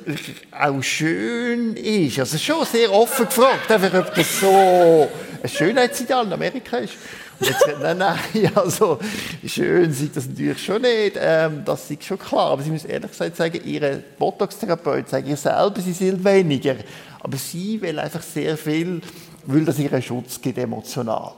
[0.58, 2.18] auch schön ist.
[2.18, 5.08] Also schon sehr offen gefragt, einfach, ob das so
[5.42, 6.94] ein Schönheitsideal in Amerika ist.
[7.40, 8.18] Jetzt, nein, nein,
[8.54, 8.98] also
[9.46, 12.50] schön sieht das natürlich schon nicht, ähm, das ist schon klar.
[12.50, 16.76] Aber Sie müssen ehrlich gesagt sagen, Ihre Botox-Therapeut sagen ihr selber, Sie sind weniger.
[17.20, 19.00] Aber sie will einfach sehr viel,
[19.44, 21.32] will das ihren Schutz gibt, emotional.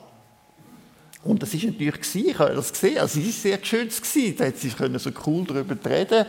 [1.24, 4.36] Und das ist natürlich gewesen, ich habe das gesehen, also sie ist sehr geschützt gewesen,
[4.36, 6.26] da hat sie können so cool darüber reden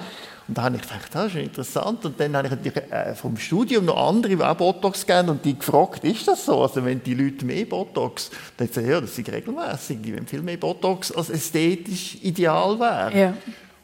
[0.47, 2.03] und da habe ich gedacht, das ist interessant.
[2.05, 5.45] Und dann habe ich natürlich äh, vom Studium noch andere, die auch Botox geben und
[5.45, 6.61] die gefragt, ist das so?
[6.61, 10.41] Also wenn die Leute mehr Botox, dann sagen ja, das ist regelmäßig, die wollen viel
[10.41, 13.17] mehr Botox als ästhetisch ideal wäre.
[13.17, 13.33] Ja.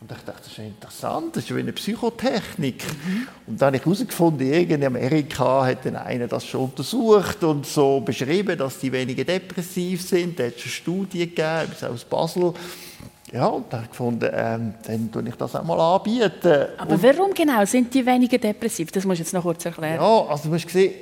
[0.01, 2.84] Und ich dachte, das ist interessant, das ist wie eine Psychotechnik.
[2.86, 3.28] Mhm.
[3.47, 7.99] Und dann habe ich herausgefunden, in Amerika hat dann einer das schon untersucht und so
[7.99, 10.39] beschrieben, dass die weniger depressiv sind.
[10.39, 12.53] Da hat es schon Studien gegeben, aus Basel.
[13.32, 16.65] Ja, und dann habe ich gefunden, ähm, dann tue ich das auch mal anbieten.
[16.77, 18.91] Aber und warum genau sind die weniger depressiv?
[18.91, 19.95] Das musst du jetzt noch kurz erklären.
[19.95, 20.93] Ja, also du musst sehen,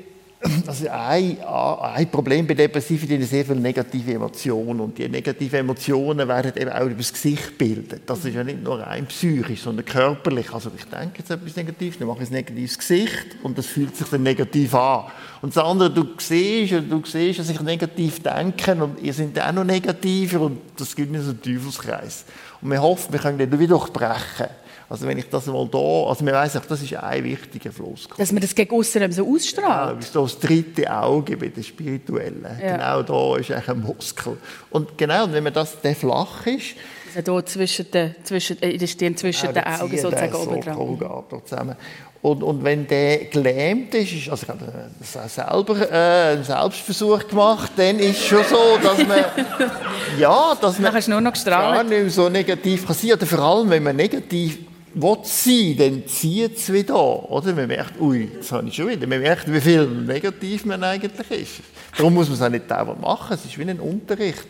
[0.68, 4.80] also ein, ein Problem bei Depressiven sind sehr viele negative Emotionen.
[4.80, 8.02] Und die negativen Emotionen werden eben auch über das Gesicht bildet.
[8.06, 10.54] Das ist ja nicht nur rein psychisch, sondern körperlich.
[10.54, 13.96] Also ich denke jetzt etwas Negatives, dann mache ich ein negatives Gesicht und das fühlt
[13.96, 15.06] sich dann negativ an.
[15.42, 19.52] Und das andere, du siehst, du siehst, dass ich negativ denke und ihr seid auch
[19.52, 22.26] noch negativer und das gibt mir so einen Teufelskreis.
[22.62, 24.48] Und wir hoffen, wir können den wieder durchbrechen.
[24.90, 28.08] Also wenn ich das mal da, also man weiss auch, das ist ein wichtiger Fluss.
[28.18, 30.02] Dass man das gegen aussen so ausstrahlt?
[30.02, 32.46] Ja, so das dritte Auge bei den Spirituellen.
[32.62, 32.78] Ja.
[32.78, 34.38] Genau da ist eigentlich ein Muskel.
[34.70, 36.76] Und genau, wenn man das, der flach ist,
[37.16, 41.24] also hier zwischen den, zwischen, äh, in der Stirn zwischen den Augen sozusagen oben dran.
[41.30, 41.76] So zusammen.
[42.22, 47.28] Und, und wenn der gelähmt ist, ist also ich habe das selber äh, einen Selbstversuch
[47.28, 49.20] gemacht, dann ist es schon so, dass man
[50.20, 53.14] ja, dass man nur noch gar nicht so negativ kann sein.
[53.14, 54.60] Oder vor allem, wenn man negativ
[55.02, 57.54] will sein, dann zieht es wieder oder?
[57.54, 59.08] Man merkt, ui, das habe ich schon wieder.
[59.08, 61.62] Man merkt, wie viel negativ man eigentlich ist.
[61.96, 63.34] Darum muss man es auch nicht dauernd machen.
[63.34, 64.48] Es ist wie ein Unterricht.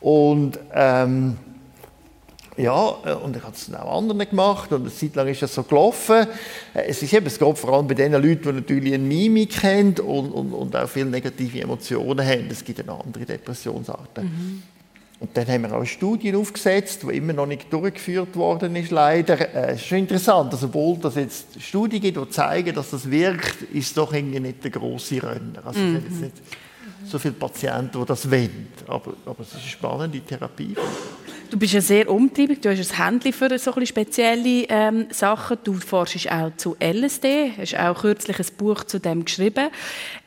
[0.00, 1.36] Und ähm,
[2.56, 5.54] ja, äh, und ich habe es auch anderen gemacht und eine Zeit lang ist das
[5.54, 6.26] so gelaufen.
[6.74, 9.62] Äh, es ist eben, es geht vor allem bei den Leuten, die natürlich eine Mimik
[9.62, 12.48] haben und, und, und auch viele negative Emotionen haben.
[12.50, 14.24] Es gibt eine andere Depressionsarten.
[14.24, 14.62] Mhm.
[15.20, 19.38] Und dann haben wir auch Studien aufgesetzt, die immer noch nicht durchgeführt worden ist, leider.
[19.38, 23.10] Äh, es ist schon interessant, dass obwohl es jetzt Studien gibt, die zeigen, dass das
[23.10, 25.62] wirkt, ist es doch irgendwie nicht der grosse Renner.
[25.62, 26.02] Also mhm.
[26.08, 26.36] es nicht
[27.04, 28.68] so viele Patienten, die das wollen.
[28.86, 30.74] Aber, aber es ist eine spannende Therapie.
[31.50, 35.58] Du bist ja sehr umtriebig, du hast ein Handy für so spezielle ähm, Sachen.
[35.64, 39.68] Du forschst auch zu LSD, hast auch kürzlich ein Buch zu dem geschrieben.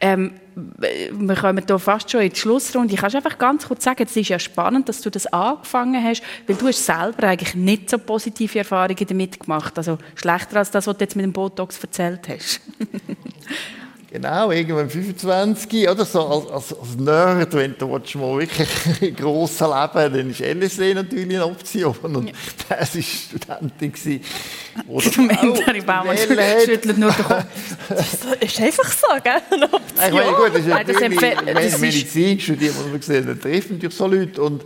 [0.01, 2.93] Ähm, wir kommen hier fast schon in die Schlussrunde.
[2.93, 6.23] Ich kann einfach ganz kurz sagen, es ist ja spannend, dass du das angefangen hast,
[6.47, 9.77] weil du hast selber eigentlich nicht so positive Erfahrungen damit gemacht.
[9.77, 12.61] Also schlechter als das, was du jetzt mit dem Botox erzählt hast.
[14.13, 18.01] Genau, irgendwann 25, oder so als, als, als Nerd, wenn du mal
[18.37, 21.95] wirklich gross leben dann ist LSD natürlich eine Option.
[22.03, 22.33] Und ja.
[22.69, 23.91] das war Studentin.
[23.91, 24.21] Gewesen,
[25.27, 27.45] Mentari Baumann schüttelt nur den Kopf.
[27.89, 29.41] Das ist einfach so, gell?
[29.49, 30.07] Eine Option.
[30.07, 34.05] Ich meine, gut, das ist natürlich, Medizin studiert, muss man sehen, da treffen natürlich so
[34.05, 34.43] Leute.
[34.43, 34.63] Und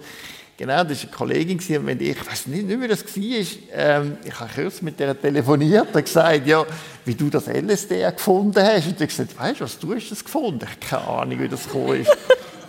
[0.57, 3.59] Genau, das war eine Kollegin, und ich weiß nicht, wie das war.
[3.73, 6.65] Ähm, ich habe kurz mit der telefoniert und gesagt, ja,
[7.05, 8.87] wie du das LSD gefunden hast.
[8.87, 10.61] Und hat gesagt, weißt du, was du hast das gefunden?
[10.63, 12.17] Ich habe keine Ahnung, wie das gekommen ist.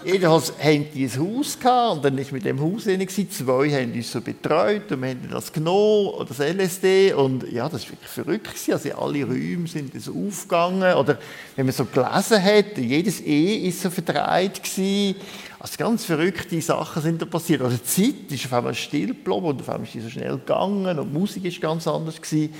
[0.04, 4.12] Hatten die ein Haus gehabt, und dann war mit dem Haus drin, zwei haben uns
[4.12, 8.48] so betreut und wir haben das genommen, das LSD und ja, das war wirklich verrückt
[8.70, 11.18] also alle Räume sind so aufgegangen oder
[11.56, 15.16] wenn man so gelesen hat, jedes E ist so verdreht gewesen,
[15.60, 17.62] also ganz verrückte Sachen sind da passiert.
[17.62, 20.38] Also die Zeit ist auf einmal still geblieben und auf einmal ist sie so schnell
[20.38, 22.54] gegangen und die Musik ist ganz anders gewesen.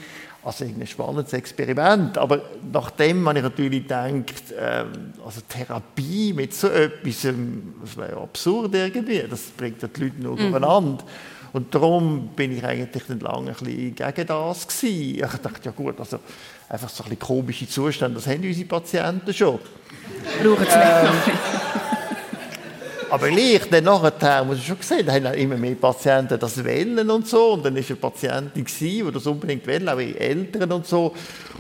[0.45, 2.17] Also ein spannendes Experiment.
[2.17, 8.23] Aber nachdem man natürlich denkt, ähm, also Therapie mit so etwas, ähm, das wäre ja
[8.23, 10.39] absurd irgendwie, das bringt ja die Leute nur mhm.
[10.39, 11.05] durcheinander.
[11.53, 15.15] Und darum bin ich eigentlich dann lange ein bisschen gegen das gewesen.
[15.15, 16.19] Ich dachte, ja gut, also
[16.69, 19.59] einfach so ein bisschen komische Zustände, das haben unsere Patienten schon.
[20.43, 21.39] Brauchen sie ähm,
[23.11, 27.27] aber gleich, dann nachher, muss ich schon sehen, haben immer mehr Patienten das wählen und
[27.27, 27.55] so.
[27.55, 31.15] Und dann war eine Patientin, die das unbedingt wählen, auch Eltern und so.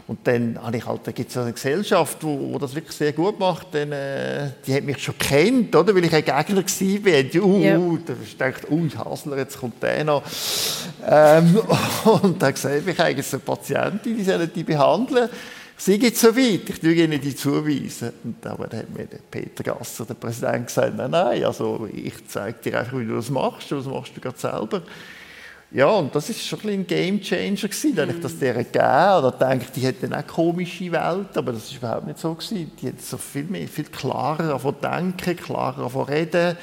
[0.06, 3.38] Und dann habe ich halt, da gibt es eine Gesellschaft, wo, das wirklich sehr gut
[3.38, 3.68] macht.
[3.72, 5.94] Dann, äh, die hat mich schon kennt, oder?
[5.94, 7.44] Weil ich ein Gegner war.
[7.44, 7.78] Uh, ja.
[7.78, 10.22] uh, da dachte ich, ui, Hasler, jetzt kommt der noch.
[11.06, 11.60] Ähm,
[12.22, 15.28] und dann gesagt, ich eigentlich eine Patientin, die sollen die behandeln
[15.78, 18.12] sie geht so weit, ich tue ihnen die zuweisen.
[18.24, 22.26] Und aber dann hat mir der Peter Gasser, der Präsident, gesagt, nein, nein, also ich
[22.26, 24.82] zeige dir einfach, wie du das machst, das machst du gerade selber.
[25.70, 28.10] Ja, und das ist schon ein, ein Game Changer gewesen, mhm.
[28.10, 32.06] ich das der gegeben oder denke, die hätte eine komische Welt, aber das ist überhaupt
[32.06, 32.72] nicht so gewesen.
[32.80, 36.56] Die hat so viel mehr, viel klarer davon denken, klarer davon reden.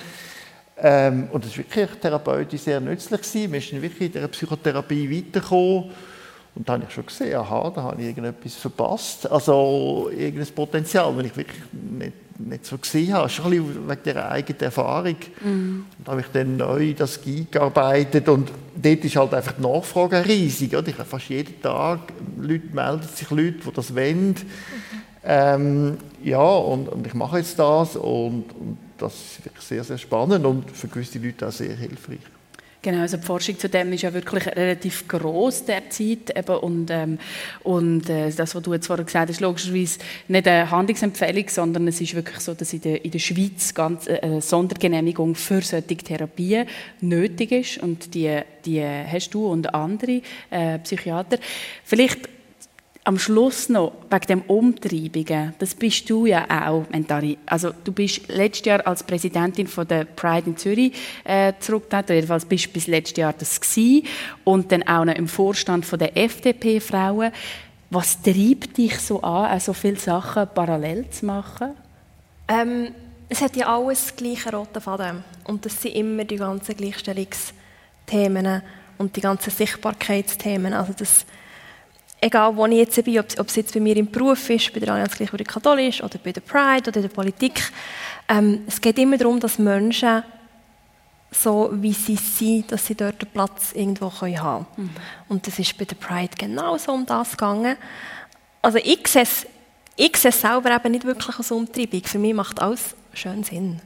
[0.78, 3.54] Ähm, und das ist wirklich therapeutisch sehr nützlich gewesen.
[3.54, 5.92] Wir sind wirklich in der Psychotherapie weitergekommen.
[6.56, 9.30] Und da habe ich schon gesehen, aha, da habe ich irgendetwas verpasst.
[9.30, 13.28] Also irgendein Potenzial, wenn ich wirklich nicht, nicht so gesehen habe.
[13.28, 15.18] Schon ein bisschen wegen der eigenen Erfahrung.
[15.44, 15.86] Mhm.
[15.98, 17.20] Und da habe ich dann neu das
[17.52, 20.74] gearbeitet und dort ist halt einfach die Nachfrage riesig.
[20.74, 20.88] Oder?
[20.88, 22.00] Ich habe fast jeden Tag
[22.40, 24.30] Leute, melden sich Leute, die das wollen.
[24.30, 24.36] Mhm.
[25.28, 29.98] Ähm, ja, und, und, ich mache jetzt das und, und das ist wirklich sehr, sehr
[29.98, 32.20] spannend und für gewisse Leute auch sehr hilfreich.
[32.86, 37.18] Genau, also die Forschung zu dem ist ja wirklich relativ groß derzeit eben und, ähm,
[37.64, 42.00] und äh, das, was du jetzt vorher gesagt hast, logischerweise nicht eine Handlungsempfehlung, sondern es
[42.00, 45.98] ist wirklich so, dass in der, in der Schweiz ganz, äh, eine Sondergenehmigung für solche
[45.98, 46.68] Therapien
[47.02, 50.22] nötig ist und die, die hast du und andere
[50.52, 51.40] äh, Psychiater.
[51.84, 52.35] Vielleicht
[53.06, 57.38] am Schluss noch, wegen dem Umtreibungen, das bist du ja auch, Mentari.
[57.46, 60.92] Also du bist letztes Jahr als Präsidentin von der Pride in Zürich
[61.24, 64.08] äh, zurückgetreten, jedenfalls bist du bis letztes Jahr das gewesen.
[64.44, 67.32] und dann auch noch im Vorstand von der FDP-Frauen.
[67.92, 71.76] Was treibt dich so an, so viele Sachen parallel zu machen?
[72.48, 72.88] Ähm,
[73.30, 78.64] es hat ja alles gleiche rote Faden und das sind immer die ganzen Gleichstellungsthemen
[78.98, 80.74] und die ganzen Sichtbarkeitsthemen.
[80.74, 81.28] Also das
[82.26, 84.80] egal wo ich jetzt bin, ob, ob es jetzt bei mir im Beruf ist, bei
[84.80, 87.72] der Allianz Gleichwürdig Katholisch oder bei der Pride oder der Politik,
[88.28, 90.24] ähm, es geht immer darum, dass Menschen
[91.32, 94.88] so wie sie sind, dass sie dort einen Platz irgendwo können haben können.
[94.88, 95.02] Mhm.
[95.28, 97.76] Und das ist bei der Pride genauso um das gegangen.
[98.62, 99.46] Also ich sehe es,
[99.98, 102.04] ich sehe es selber eben nicht wirklich als Umtreibung.
[102.04, 103.82] Für mich macht alles schön Sinn.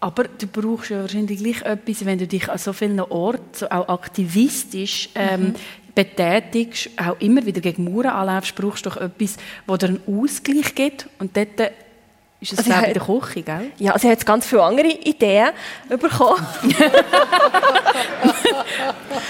[0.00, 3.68] Aber du brauchst ja wahrscheinlich gleich etwas, wenn du dich an so vielen Orten, so
[3.68, 5.54] auch aktivistisch, ähm, mhm
[5.94, 9.36] betätigst, auch immer wieder gegen Mauern anläufst, brauchst du doch etwas,
[9.66, 11.08] das dir einen Ausgleich gibt.
[11.18, 11.72] Und dort
[12.40, 13.72] ist es, also ich, in der Küche, gell?
[13.78, 15.50] Ja, also ich habe jetzt ganz viele andere Ideen
[15.88, 16.46] bekommen.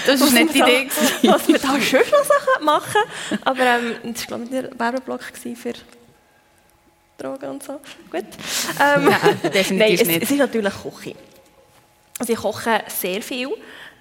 [0.05, 0.89] das war nicht die Idee.
[1.23, 3.01] Was wir da schon noch Sachen machen
[3.43, 5.73] Aber ähm, das war, glaube ich, der Werbeblock für
[7.17, 7.79] Drogen und so.
[8.11, 8.25] Gut.
[8.81, 10.23] Ähm, Nein, definitiv nein, es, nicht.
[10.23, 11.15] Es ist natürlich Küche.
[12.19, 13.49] Also ich koche sehr viel.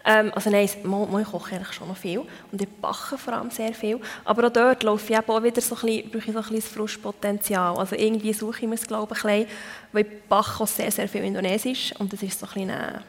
[0.05, 2.21] Ähm, also nein, mal, ich koche eigentlich schon noch viel
[2.53, 3.99] und ich backe vor allem sehr viel.
[4.25, 7.77] Aber auch dort laufe ich auch wieder so ein bisschen, so ein bisschen das Frustpotenzial.
[7.77, 9.59] Also irgendwie suche ich mir es, glaube ich, ein bisschen,
[9.93, 13.01] weil ich backe auch sehr, sehr viel Indonesisch und das ist so ein bisschen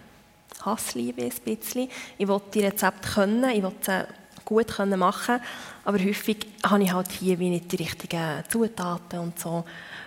[0.64, 1.89] Hassliebe ein bisschen.
[2.18, 4.06] Ich will die Rezepte können, ich will sie
[4.46, 5.41] gut können machen
[5.86, 9.64] aber häufig habe ich halt hier wie nicht die richtigen Zutaten und so.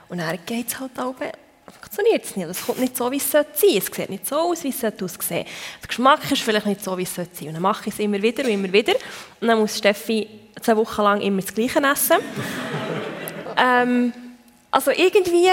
[0.09, 1.15] Und dann geht es halt auch
[1.71, 2.49] funktioniert es nicht.
[2.49, 3.79] Es kommt nicht so, wie es sein sollte.
[3.79, 5.35] Es sieht nicht so aus, wie es aussehen sollte.
[5.83, 7.49] Der Geschmack ist vielleicht nicht so, wie es sein sollte.
[7.49, 8.95] Und dann mache ich es immer wieder und immer wieder.
[9.41, 10.29] Und dann muss Steffi
[10.61, 12.17] zwei Wochen lang immer das Gleiche essen.
[13.57, 14.13] ähm,
[14.71, 15.49] also irgendwie,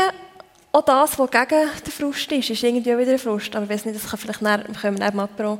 [0.72, 3.56] auch das, was gegen den Frust ist, ist irgendwie auch wieder ein Frust.
[3.56, 5.60] Aber ich weiß nicht, das kann vielleicht näher, können wir mal pro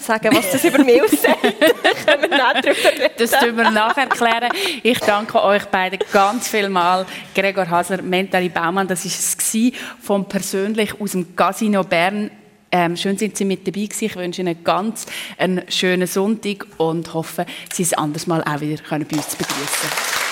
[0.00, 1.42] sagen, was das über mich aussagt.
[2.06, 4.50] können wir Das tun wir nachher erklären.
[4.82, 7.06] Ich danke euch beiden ganz viel mal.
[7.34, 9.72] Gregor Hasler, Mentari Baumann, das war es
[10.02, 12.30] vom persönlich aus dem Casino Bern.
[12.72, 14.04] Ähm, schön sind Sie mit dabei gewesen.
[14.04, 15.06] Ich wünsche Ihnen ganz
[15.38, 20.25] einen schönen Sonntag und hoffe, Sie es anders mal auch wieder bei uns begrüßen.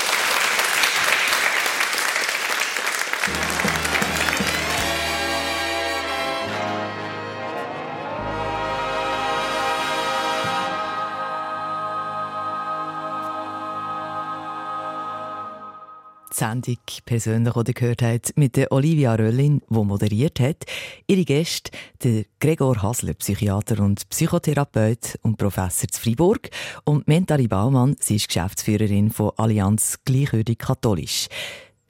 [16.34, 20.64] Die Sendung persönlich oder gehört hat mit der Olivia Röllin, die moderiert hat.
[21.06, 21.70] Ihre Gäste,
[22.02, 26.50] der Gregor Hasler, Psychiater und Psychotherapeut und Professor zu Freiburg
[26.84, 31.28] und Mentari Baumann, sie ist Geschäftsführerin von Allianz Gleichwürdig Katholisch.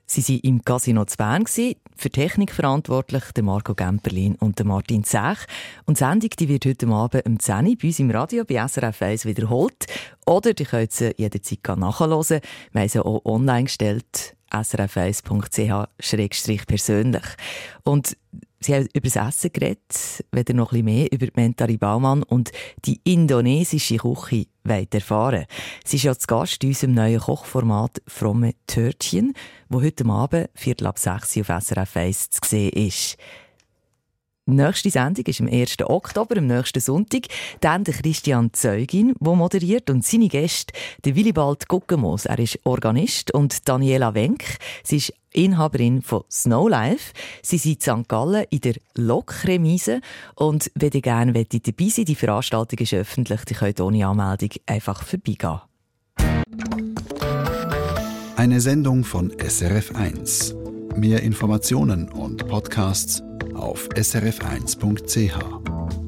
[0.07, 5.05] Sie waren im Casino zu Bern, für Technik verantwortlich der Marco Gemperlin und der Martin
[5.05, 5.39] Zech.
[5.87, 8.67] Und die Sendung die wird heute Abend um 10 Uhr bei uns im Radio bei
[8.67, 9.87] SRF 1 wiederholt.
[10.27, 12.41] Oder ihr könnt sie jederzeit nachhören.
[12.73, 17.25] Wir haben sie auch online gestellt srf1.ch-persönlich.
[17.83, 18.17] Und
[18.65, 22.51] Sie haben über das Essen geredet, ihr noch ein bisschen mehr über Mentari Baumann und
[22.87, 25.45] die indonesische Küche erfahren
[25.85, 29.35] Sie ist ja zu Gast in unserem neuen Kochformat «Fromme Törtchen»,
[29.69, 33.19] wo heute Abend, Viertel ab sechs auf SRF 1 zu sehen ist.
[34.47, 35.77] Nächste Sendung ist am 1.
[35.85, 37.29] Oktober, am nächsten Sonntag.
[37.61, 40.73] Dann der Christian Zeugin, der moderiert, und seine Gäste,
[41.05, 42.27] der Willibald Guckenmoos.
[42.27, 44.45] Er ist Organist und Daniela Wenk.
[44.83, 47.13] Sie ist Inhaberin von Snowlife.
[47.43, 48.09] Sie sind in St.
[48.09, 50.01] Gallen in der Lokremise.
[50.35, 55.03] Und wenn ihr gerne dabei sein die Veranstaltung ist öffentlich, ihr könnt ohne Anmeldung einfach
[55.03, 55.61] vorbeigehen.
[58.37, 60.55] Eine Sendung von SRF1.
[60.97, 63.23] Mehr Informationen und Podcasts
[63.55, 66.04] auf srf1.ch.